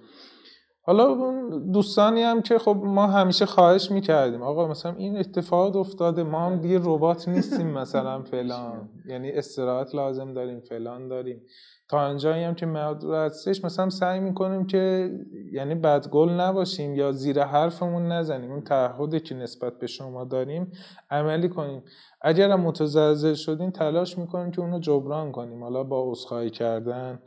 [0.86, 6.24] حالا اون دوستانی هم که خب ما همیشه خواهش می‌کردیم آقا مثلا این اتفاق افتاده
[6.24, 11.42] ما هم دیگه ربات نیستیم مثلا فلان یعنی استراحت لازم داریم فلان داریم.
[11.90, 12.68] تا انجایی هم که
[13.14, 15.12] هستش مثلا سعی می‌کنیم که
[15.52, 20.72] یعنی بدگل نباشیم یا زیر حرفمون نزنیم اون تعهدی که نسبت به شما داریم
[21.12, 21.84] عملی کنیم.
[22.22, 25.64] اگر هم متزلزل شدیم تلاش می‌کنیم که اونو جبران کنیم.
[25.64, 27.20] حالا با عذرخواهی کردن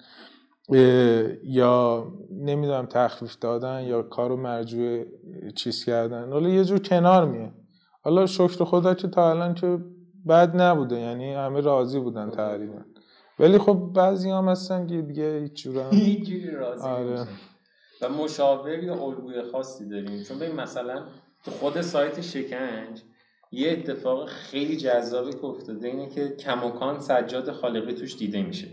[1.45, 5.05] یا نمی‌دونم تخفیف دادن یا کارو مرجوع
[5.55, 6.33] چیز کردن.
[6.33, 7.53] حالا یه جور کنار میه
[8.03, 9.79] حالا شکر خدا که تا الان که
[10.29, 12.81] بد نبوده یعنی همه راضی بودن تقریبا.
[13.39, 15.85] ولی خب بعضی هم هستن که دیگه هیچ جور
[16.61, 17.27] راضی آره.
[18.03, 20.23] و مشاور یا الگوی خاصی داریم.
[20.23, 21.05] چون ببین مثلا
[21.45, 23.03] تو خود سایت شکنج
[23.53, 28.69] یه اتفاق خیلی جذابی که افتاده اینه که کماکان سجاد خالقی توش دیده میشه.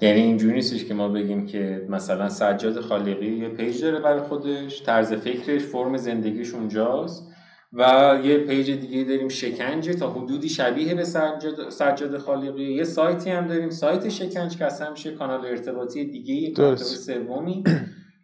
[0.00, 4.82] یعنی اینجوری نیستش که ما بگیم که مثلا سجاد خالقی یه پیج داره برای خودش
[4.82, 7.32] طرز فکرش فرم زندگیش اونجاست
[7.72, 12.72] و یه پیج دیگه داریم شکنجه تا حدودی شبیه به سجاد, سجاد خالقی.
[12.74, 17.64] یه سایتی هم داریم سایت شکنج که اصلا میشه کانال ارتباطی دیگه کانال سومی.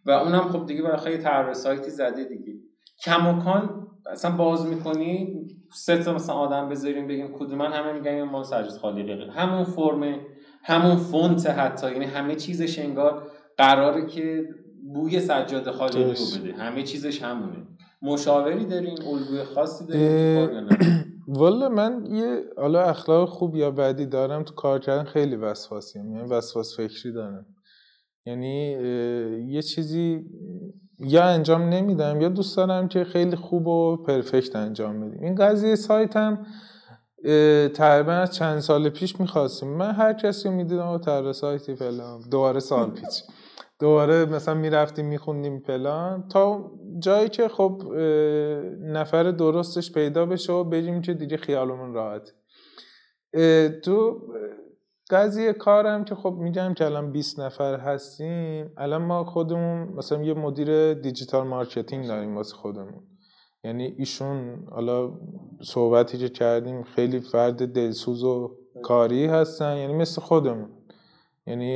[0.07, 2.53] و اونم خب دیگه برای خیلی طرح سایتی زده دیگه.
[3.05, 8.69] کماکان اصلا باز می‌کنی سه تا مثلا آدم بذاریم بگیم کدوم همه میگن ما سجاد
[8.69, 9.13] خالقی.
[9.31, 10.19] همون فرم
[10.65, 13.23] همون فونت حتی یعنی همه چیزش انگار
[13.59, 14.49] قراره که
[14.95, 16.53] بوی سجاد خالقی رو بده.
[16.53, 17.67] همه چیزش همونه.
[18.03, 20.69] مشاوری دارین؟ الگوی خاصی دارین؟
[21.29, 26.17] والا من یه حالا اخلاق خوب یا بدی دارم تو کار کردن خیلی وسواسیم.
[26.17, 27.47] یعنی وسواس فکری دارم.
[28.27, 28.71] یعنی
[29.49, 30.25] یه چیزی
[30.99, 35.23] یا انجام نمیدم یا دوست دارم که خیلی خوب و پرفکت انجام بدیم.
[35.23, 36.47] این قضیه سایتم
[37.75, 39.69] تقریبا از چند سال پیش می‌خواستیم.
[39.69, 43.23] من هر کسی رو می‌دیدم و تر سایتی فلان دوباره سال پیش
[43.81, 46.29] دوباره مثلا می‌رفتیم میخوندیم فلان.
[46.29, 47.83] تا جایی که خب
[48.81, 52.33] نفر درستش پیدا بشه و بریم که دیگه خیالمون راحت
[53.85, 54.21] تو
[55.11, 58.73] قضیه کارم که خب میگم که الان 20 نفر هستیم.
[58.77, 63.12] الان ما خودمون مثلا یه مدیر digital marketing داریم واسه خودمون.
[63.65, 65.13] یعنی ایشون حالا
[65.63, 70.71] صحبتی که کردیم خیلی فرد دلسوز و کاری هستن یعنی مثل خودمون.
[71.47, 71.75] یعنی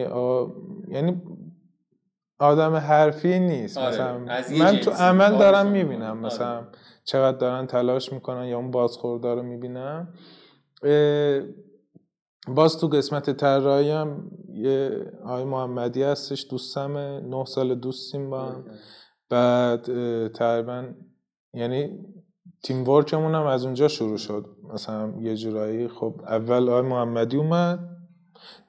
[0.88, 1.22] یعنی
[2.38, 3.78] آدم حرفی نیست.
[3.78, 3.88] آره.
[3.88, 4.18] مثلا
[4.58, 6.02] من تو عمل دارم می‌بینم.
[6.02, 6.26] آره.
[6.26, 6.66] مثلا
[7.04, 10.14] چقدر دارن تلاش می‌کنن یا اون بازخوردار رو می‌بینم.
[12.48, 14.90] باز تو قسمت طراحی هم یه
[15.24, 18.64] آقای محمدی هستش دوستم نه سال دوستیم با هم.
[19.30, 19.82] بعد
[20.28, 20.84] تقریبا
[21.56, 21.98] یعنی
[22.62, 24.46] تیم ورکمون هم از اونجا شروع شد.
[24.74, 27.78] مثلا یه جورایی خب اول آقای محمدی اومد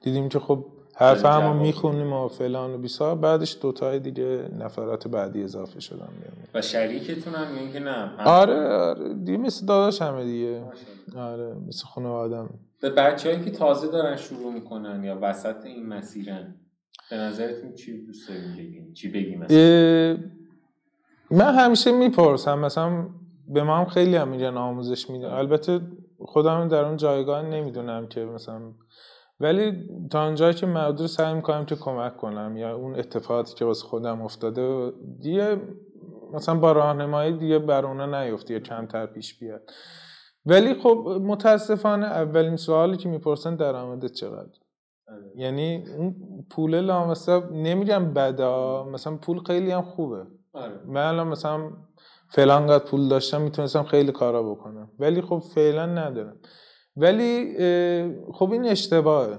[0.02, 0.66] دیدیم که خب
[0.96, 6.08] حرف همو می‌خونیم و فلان و بیسا بعدش دوتای دیگه نفرات بعدی اضافه شدن
[6.54, 9.14] و شریکتون هم یعنی که نه آره آره.
[9.14, 10.62] دیگه مثل داداش همه دیگه.
[11.16, 12.50] آره مثل خونه آدم.
[12.82, 16.54] به بچههایی که تازه دارن شروع می‌کنن یا وسط این مسیرن
[17.10, 19.46] به نظرتون چی دوست داریم بگیم چی بگیم
[21.30, 23.06] من همیشه می‌پرسم مثلا
[23.48, 25.80] به ما هم خیلی هم میگن آموزش میدن البته
[26.18, 28.60] خودم در اون جایگاه نمی‌دونم که مثلا
[29.40, 33.86] ولی تا اونجایی که مقدور سعی می‌کنم که کمک کنم یا اون اتفاقاتی که واسه
[33.86, 35.60] خودم افتاده دیگه
[36.32, 39.62] مثلا با راهنمایی دیگه بر اونا نیفته یا کمتر پیش بیاد.
[40.46, 44.58] ولی خب متاسفانه اولین سوالی که می‌پرسن درآمدت چقدر؟
[45.08, 45.32] آره.
[45.36, 46.14] یعنی اون
[46.50, 50.26] پول لامصب نمیگم بدا مثلا پول خیلی هم خوبه.
[50.58, 50.80] آره.
[50.86, 51.70] من الان مثلا
[52.30, 54.90] فلان قد پول داشتم می‌تونستم خیلی کارا بکنم.
[54.98, 56.36] ولی خب فعلا ندارم.
[56.96, 57.54] ولی
[58.32, 59.38] خب این اشتباهه.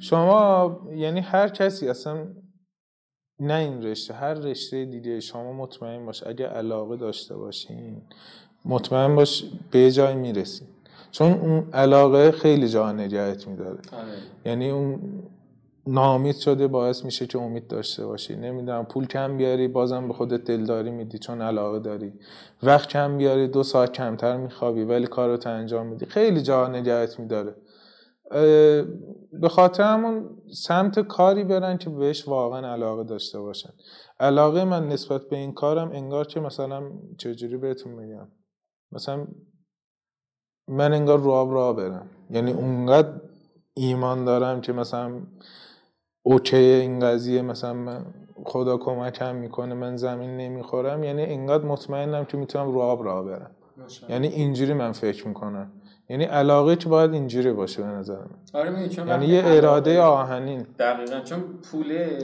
[0.00, 2.26] شما یعنی هر کسی اصلا
[3.40, 6.26] نه این رشته هر رشته دیگه شما مطمئن باش.
[6.26, 8.02] اگه علاقه داشته باشین
[8.64, 10.68] مطمئن باش به جای می‌رسین.
[11.10, 13.78] چون اون علاقه خیلی جا نگهت میداره.
[13.92, 14.18] آره.
[14.44, 15.00] یعنی اون
[15.88, 18.36] نامید شده باعث میشه که امید داشته باشی.
[18.36, 22.12] نمی‌دونم پول کم بیاری بازم به خودت دلداری میدی چون علاقه داری.
[22.62, 26.06] وقت کم بیاری دو ساعت کمتر میخوابی ولی کارت انجام میدی.
[26.06, 27.54] خیلی جا نگهت میداره.
[29.32, 33.70] به خاطر همون سمت کاری برن که بهش واقعا علاقه داشته باشن.
[34.20, 36.82] علاقه من نسبت به این کارم انگار که مثلا
[37.18, 38.28] چجوری بهتون میگم؟
[38.92, 39.26] مثلا
[40.68, 42.10] من انگار رو آب راه برم.
[42.30, 43.20] یعنی اونقدر
[43.74, 45.22] ایمان دارم که مثلا
[46.28, 48.04] اوکی این قضیه مثلا من
[48.44, 51.04] خدا کمکم می‌کنه من زمین نمی‌خورم.
[51.04, 53.50] یعنی اینقدر مطمئنم که می‌تونم رو آب راه برم.
[54.08, 55.72] یعنی اینجوری من فکر می‌کنم.
[56.10, 58.60] یعنی علاقه که باید اینجوری باشه به نظر من.
[58.60, 60.66] آره یعنی یه اراده آهنین.
[60.78, 61.40] دقیقا چون
[61.72, 62.18] پوله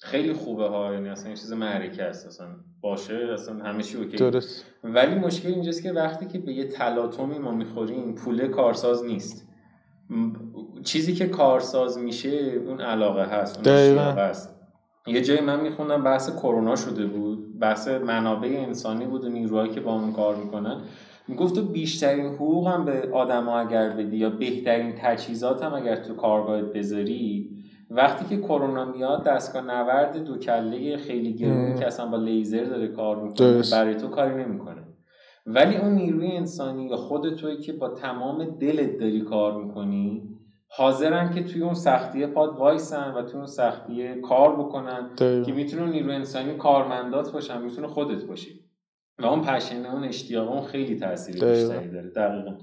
[0.00, 0.94] خیلی خوبه ها.
[0.94, 2.26] یعنی اصلا یه چیز معرکه است.
[2.26, 2.46] اصلا
[2.80, 4.16] باشه اصلا همه چی اوکی.
[4.16, 4.64] درست.
[4.84, 9.48] ولی مشکل اینجاست که وقتی که به یه تلاطمی ما می‌خوریم پوله کارساز نیست.
[10.84, 12.28] چیزی که کارساز میشه
[12.66, 14.54] اون علاقه هست اون هست.
[15.06, 19.80] یه جایی من میخوندم بحث کرونا شده بود بحث منابع انسانی بود و نیروهایی که
[19.80, 20.80] با اون کار می‌کنن.
[21.28, 26.14] می‌گفت تو بیشترین حقوق هم به آدما اگر بدی یا بهترین تجهیزات هم اگر تو
[26.14, 27.50] کارگاهت بذاری
[27.90, 32.88] وقتی که کرونا میاد دستگاه نورد دو کله خیلی گرونی که اصلا با لیزر داره
[32.88, 34.82] کار می‌کنه برای تو کاری نمی‌کنه.
[35.46, 40.33] ولی اون نیروی انسانی یا خود توی که با تمام دلت داری کار می‌کنی
[40.76, 45.86] حاضرن که توی اون سختی پاد وایسن و توی اون سختی کار بکنن که می‌تونه
[45.86, 48.60] نیروی انسانی کارمندات باشن می‌تونه خودت باشی.
[49.18, 52.54] و اون پشنه اون اشتیاق اون خیلی تاثیر بیشتری داره دقیقا.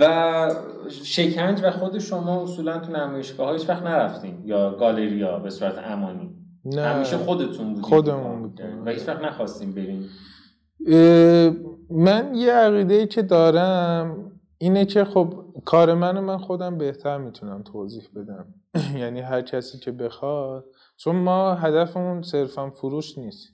[0.00, 0.50] و
[0.88, 6.30] شکنج و خود شما اصولا تو نمایشگاه هیچ وقت نرفتین یا گالریا به صورت امانی؟
[6.64, 6.82] نه.
[6.82, 7.82] همیشه خودتون بودین.
[7.82, 8.84] خودمون بودیم.
[8.86, 10.08] و هیچ وقت نخواستیم بریم
[11.90, 18.02] من یه عقیده که دارم اینه که خب کار منو من خودم بهتر می‌تونم توضیح
[18.16, 18.54] بدم.
[19.02, 20.64] یعنی هر کسی که بخواد
[20.96, 23.48] چون ما هدفمون صرفا فروش نیست.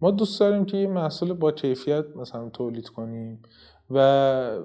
[0.00, 3.42] ما دوست داریم که یه محصول با کیفیت مثلا تولید کنیم
[3.90, 4.58] و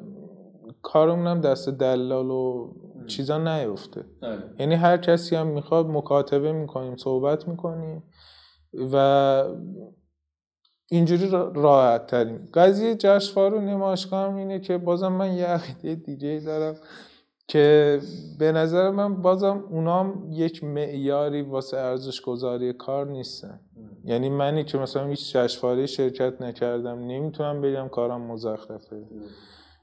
[0.82, 2.74] کارمون هم دست دلال و
[3.08, 4.06] چیزا نیفته.
[4.22, 4.44] آره.
[4.60, 8.04] یعنی هر کسی هم می‌خواد مکاتبه می‌کنیم صحبت می‌کنیم
[8.94, 9.44] و
[10.92, 16.76] اینجوری راحت تریم قضیه جشنواره و نمایشگاه اینه که بازم من یه عقیده دیگه دارم
[17.48, 18.00] که
[18.40, 23.60] به نظر من بازم اونام یک معیاری واسه ارزش گذاری کار نیستن.
[24.04, 29.04] یعنی منی که مثلا هیچ جشنواره شرکت نکردم نمی‌تونم بگم کارم مزخرفه.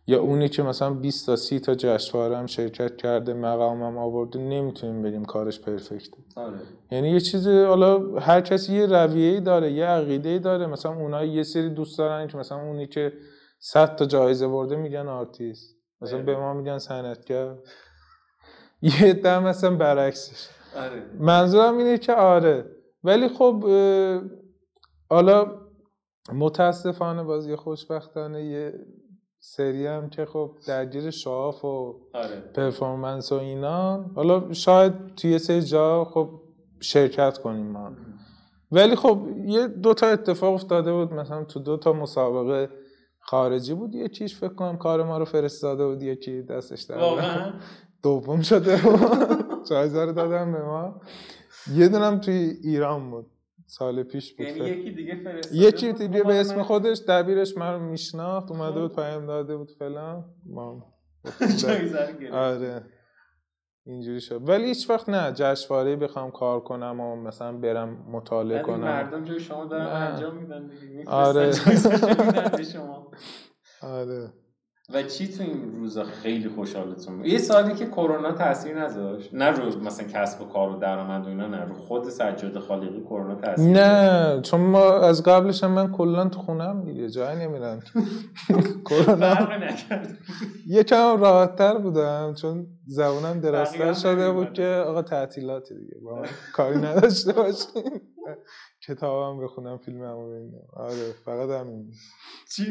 [0.06, 5.02] یا اونی که مثلا 20 تا 30 تا جشنواره هم شرکت کرده مقامم آورده نمی‌تونیم
[5.02, 6.58] بگیم کارش پرفکته آره.
[6.90, 10.66] یعنی یه چیزی حالا هر کسی یه رویه‌ای داره یه عقیده‌ای داره.
[10.66, 13.12] مثلا اونها یه سری دوست دارن که مثلا اونی که
[13.58, 15.76] 100 تا جایزه برده میگن آرتیست.
[16.00, 17.54] مثلا به ما میگن صنعتگر.
[19.00, 20.48] یه دم مثلا برعکسش.
[20.76, 21.02] آره.
[21.18, 22.64] منظورم اینه که آره.
[23.04, 23.64] ولی خب
[25.10, 25.60] حالا
[26.32, 28.74] متاسفانه بازی خوشبختانه یه
[29.40, 32.40] سری هم که خب درگیر شاف و آره.
[32.54, 34.04] پرفورمنس و اینا.
[34.14, 36.30] حالا شاید توی یه سری جا خب
[36.80, 37.90] شرکت کنیم ما.
[38.72, 41.12] ولی خب یه دو تا اتفاق افتاده بود.
[41.12, 42.70] مثلا تو دو تا مسابقه
[43.20, 43.94] خارجی بود.
[43.94, 46.02] یکیش فکر کنم کار ما رو فرستاده بود.
[46.02, 47.52] یکی دستش در
[48.02, 48.80] دوم شده
[49.70, 51.00] جایزه رو دادم به ما.
[51.74, 53.26] یه دونم توی ایران بود.
[53.66, 54.68] سال پیش بود یعنی.
[54.70, 58.80] یکی دیگه فرستاده یکی دیگه به اسم خودش دبیرش من رو میشناخت اومده خب.
[58.80, 60.92] بود پیام داده بود فلان ما
[62.20, 62.34] گرفت.
[62.34, 62.82] آره
[63.86, 68.80] اینجوری شد ولی هیچ وقت نه جشنواره بخوام کار کنم و مثلا برم مطالعه کنم
[68.80, 69.86] مردم جای شما دارن.
[69.86, 71.52] انجام میدن دیگه آره.
[72.72, 73.10] شما
[73.82, 74.32] آره
[74.94, 79.34] و چی تو این روزا خیلی خوشحالتون؟ یه سالی که کرونا تاثیر نذاشت.
[79.34, 83.00] نه رو مثلا کسب و کار و درآمد و اینا نه رو خود سجاد خالقی
[83.00, 87.80] کرونا تاثیر نه چون ما از قبلش هم من کلا تو خونم دیگه جایی نمیرم
[88.90, 89.48] کرونا
[90.66, 94.32] یکم راحت تر بودم چون زبونم هم شده.
[94.32, 96.22] بود که آقا تعطیلاتی دیگه با
[96.52, 98.00] کاری نداشته باشیم.
[98.86, 100.62] کتابم بخونم فیلممو ببینم.
[100.72, 101.90] آره فقط همین.
[102.56, 102.64] چی؟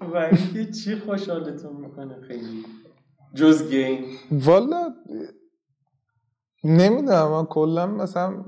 [0.00, 2.64] و اینکه چی خوشحالتون می‌کنه خیلی.
[3.34, 4.04] جز گیم.
[4.30, 4.94] والا
[6.64, 8.44] نمی‌دونم من کلا مثلا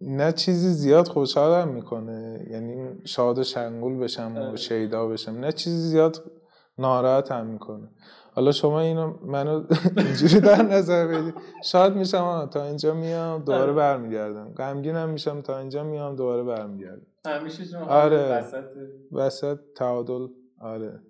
[0.00, 2.46] نه چیزی زیاد خوشحالم می‌کنه.
[2.50, 4.56] یعنی شاد و شنگول بشم و آره.
[4.56, 5.32] شیدا بشم.
[5.32, 6.30] نه چیزی زیاد
[6.78, 7.88] ناراحتم می‌کنه.
[8.34, 9.64] حالا شما اینو منو
[9.96, 11.34] اینجوری در نظر بدید
[11.64, 13.72] شاد میشم تا اینجا میام دوباره آره.
[13.72, 14.54] برمیگردم.
[14.54, 17.06] غمگینم میشم تا اینجا میام دوباره برمیگردم.
[17.26, 18.38] همیشه آره.
[18.38, 18.64] وسط
[19.12, 20.26] وسط تعادل.
[20.60, 21.00] آره.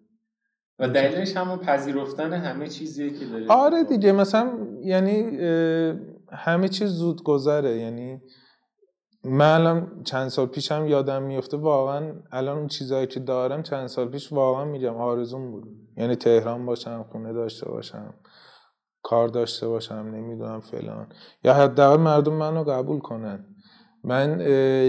[0.78, 4.52] و دلیلش همون پذیرفتن همه چیزیه که داره آره دیگه مثلا
[4.82, 5.36] یعنی
[6.32, 7.76] همه چیز زود گذره.
[7.76, 8.20] یعنی
[9.24, 14.08] من الان چند سال پیشم یادم میفته واقعا الان اون چیزهایی که دارم چند سال
[14.08, 15.64] پیش واقعا میگم آرزون بود.
[15.96, 18.14] یعنی تهران باشم خونه داشته باشم
[19.02, 21.12] کار داشته باشم نمی‌دونم فلان.
[21.44, 23.46] یا حداقل مردم منو قبول کنن.
[24.04, 24.40] من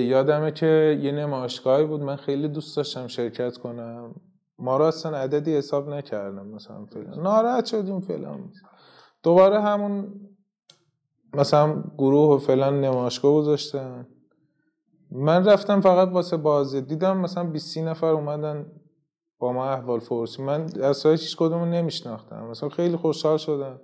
[0.01, 2.01] یادمه که یه نمایشگاهی بود.
[2.01, 4.16] من خیلی دوست داشتم شرکت کنم.
[4.60, 7.22] ما را اصلا عددی حساب نکردم مثلا فلان.
[7.22, 8.51] ناراحت شدیم فلان.
[9.24, 10.14] دوباره همون
[11.34, 14.07] مثلا گروه و فلان نمایشگاه گذاشتن.
[15.12, 16.82] من رفتم فقط واسه بازی.
[16.82, 18.72] دیدم مثلا 20 نفر اومدن
[19.39, 22.47] با ما احوال پرسی من اصلا هیچ کدوم نمیشناختم.
[22.47, 23.80] مثلا خیلی خوشحال شدم.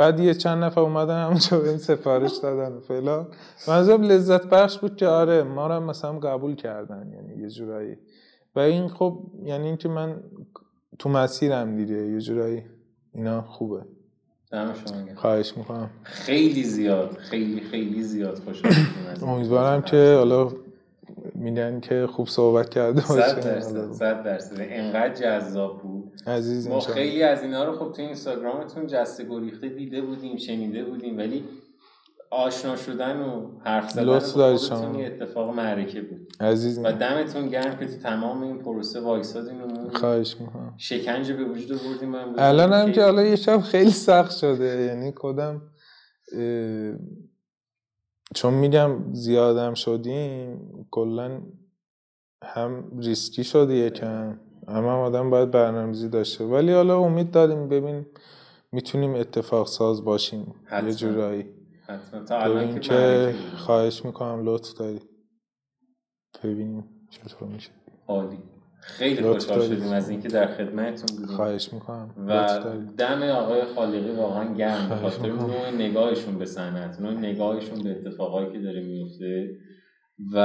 [0.00, 3.26] بعد یه چند نفر اومدن همونجا به این سفارش دادن و فلان
[3.68, 7.96] منظورم لذت بخش بود که آره ما رو هم مثلا قبول کردن یعنی یه جورایی
[8.56, 10.22] و این خب یعنی اینکه من
[10.98, 12.62] تو مسیرم دیگه یه جورایی
[13.14, 13.82] اینا خوبه.
[15.16, 19.82] خواهش می‌کنم خیلی زیاد خیلی خیلی زیاد این امیدوارم.
[19.82, 20.52] که حالا
[21.40, 23.40] میگن که خوب صحبت کرده صد باشه.
[23.40, 23.92] درصد حالا.
[23.92, 24.56] صد درصد.
[24.60, 26.12] انقدر جذاب بود.
[26.26, 26.80] عزیز ما.
[26.80, 31.44] خیلی از اینا رو خب تو اینستاگرامتون جسته گریخته دیده بودیم شنیده بودیم ولی
[32.30, 34.94] آشنا شدن و حرف زدن.
[34.94, 36.32] یه اتفاق معرکه بود.
[36.40, 40.74] عزیز و دمتون گرم که تو تمام این پروسه وایسادین و خواهش می‌کنم.
[40.76, 44.64] شکنجه به وجود آوردیم الان هم که حالا یه شب خیلی سخت شده.
[44.64, 45.62] یعنی کدم
[48.34, 50.58] چون میگم زیادم شدیم
[50.90, 51.40] کلا
[52.44, 54.38] هم ریسکی شده یکم.
[54.68, 56.44] هم, هم آدم باید برنامه‌ریزی داشته.
[56.44, 58.06] ولی حالا امید داریم ببین
[58.72, 60.54] می‌تونیم اتفاق ساز باشیم.
[60.64, 60.88] حتما.
[60.88, 61.46] یه جورایی.
[61.86, 62.24] حتما.
[62.24, 63.34] تا الان که.
[63.56, 65.00] خواهش می‌کنم لطف داری
[66.44, 67.70] ببینیم چطور میشه.
[68.08, 68.38] عالی.
[68.80, 69.68] خیلی خوشحال.
[69.68, 71.36] شدیم از اینکه در خدمتتون بودیم.
[71.36, 72.14] خواهش می‌کنم.
[72.28, 72.60] و
[72.98, 74.98] دم آقای خالقی واقعا گرم.
[75.02, 75.28] خاطر.
[75.28, 79.50] نوع نگاهشون به صنعت نوع نگاهشون به اتفاقایی که داره میفته
[80.32, 80.38] و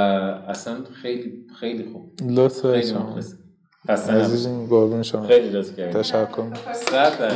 [0.48, 2.12] اصلا خیلی خیلی خوب.
[2.30, 3.18] لطف خیلی شما.
[3.88, 5.26] عزیزین قربون شما.
[5.26, 7.32] خیلی لطف کردید تشکر صد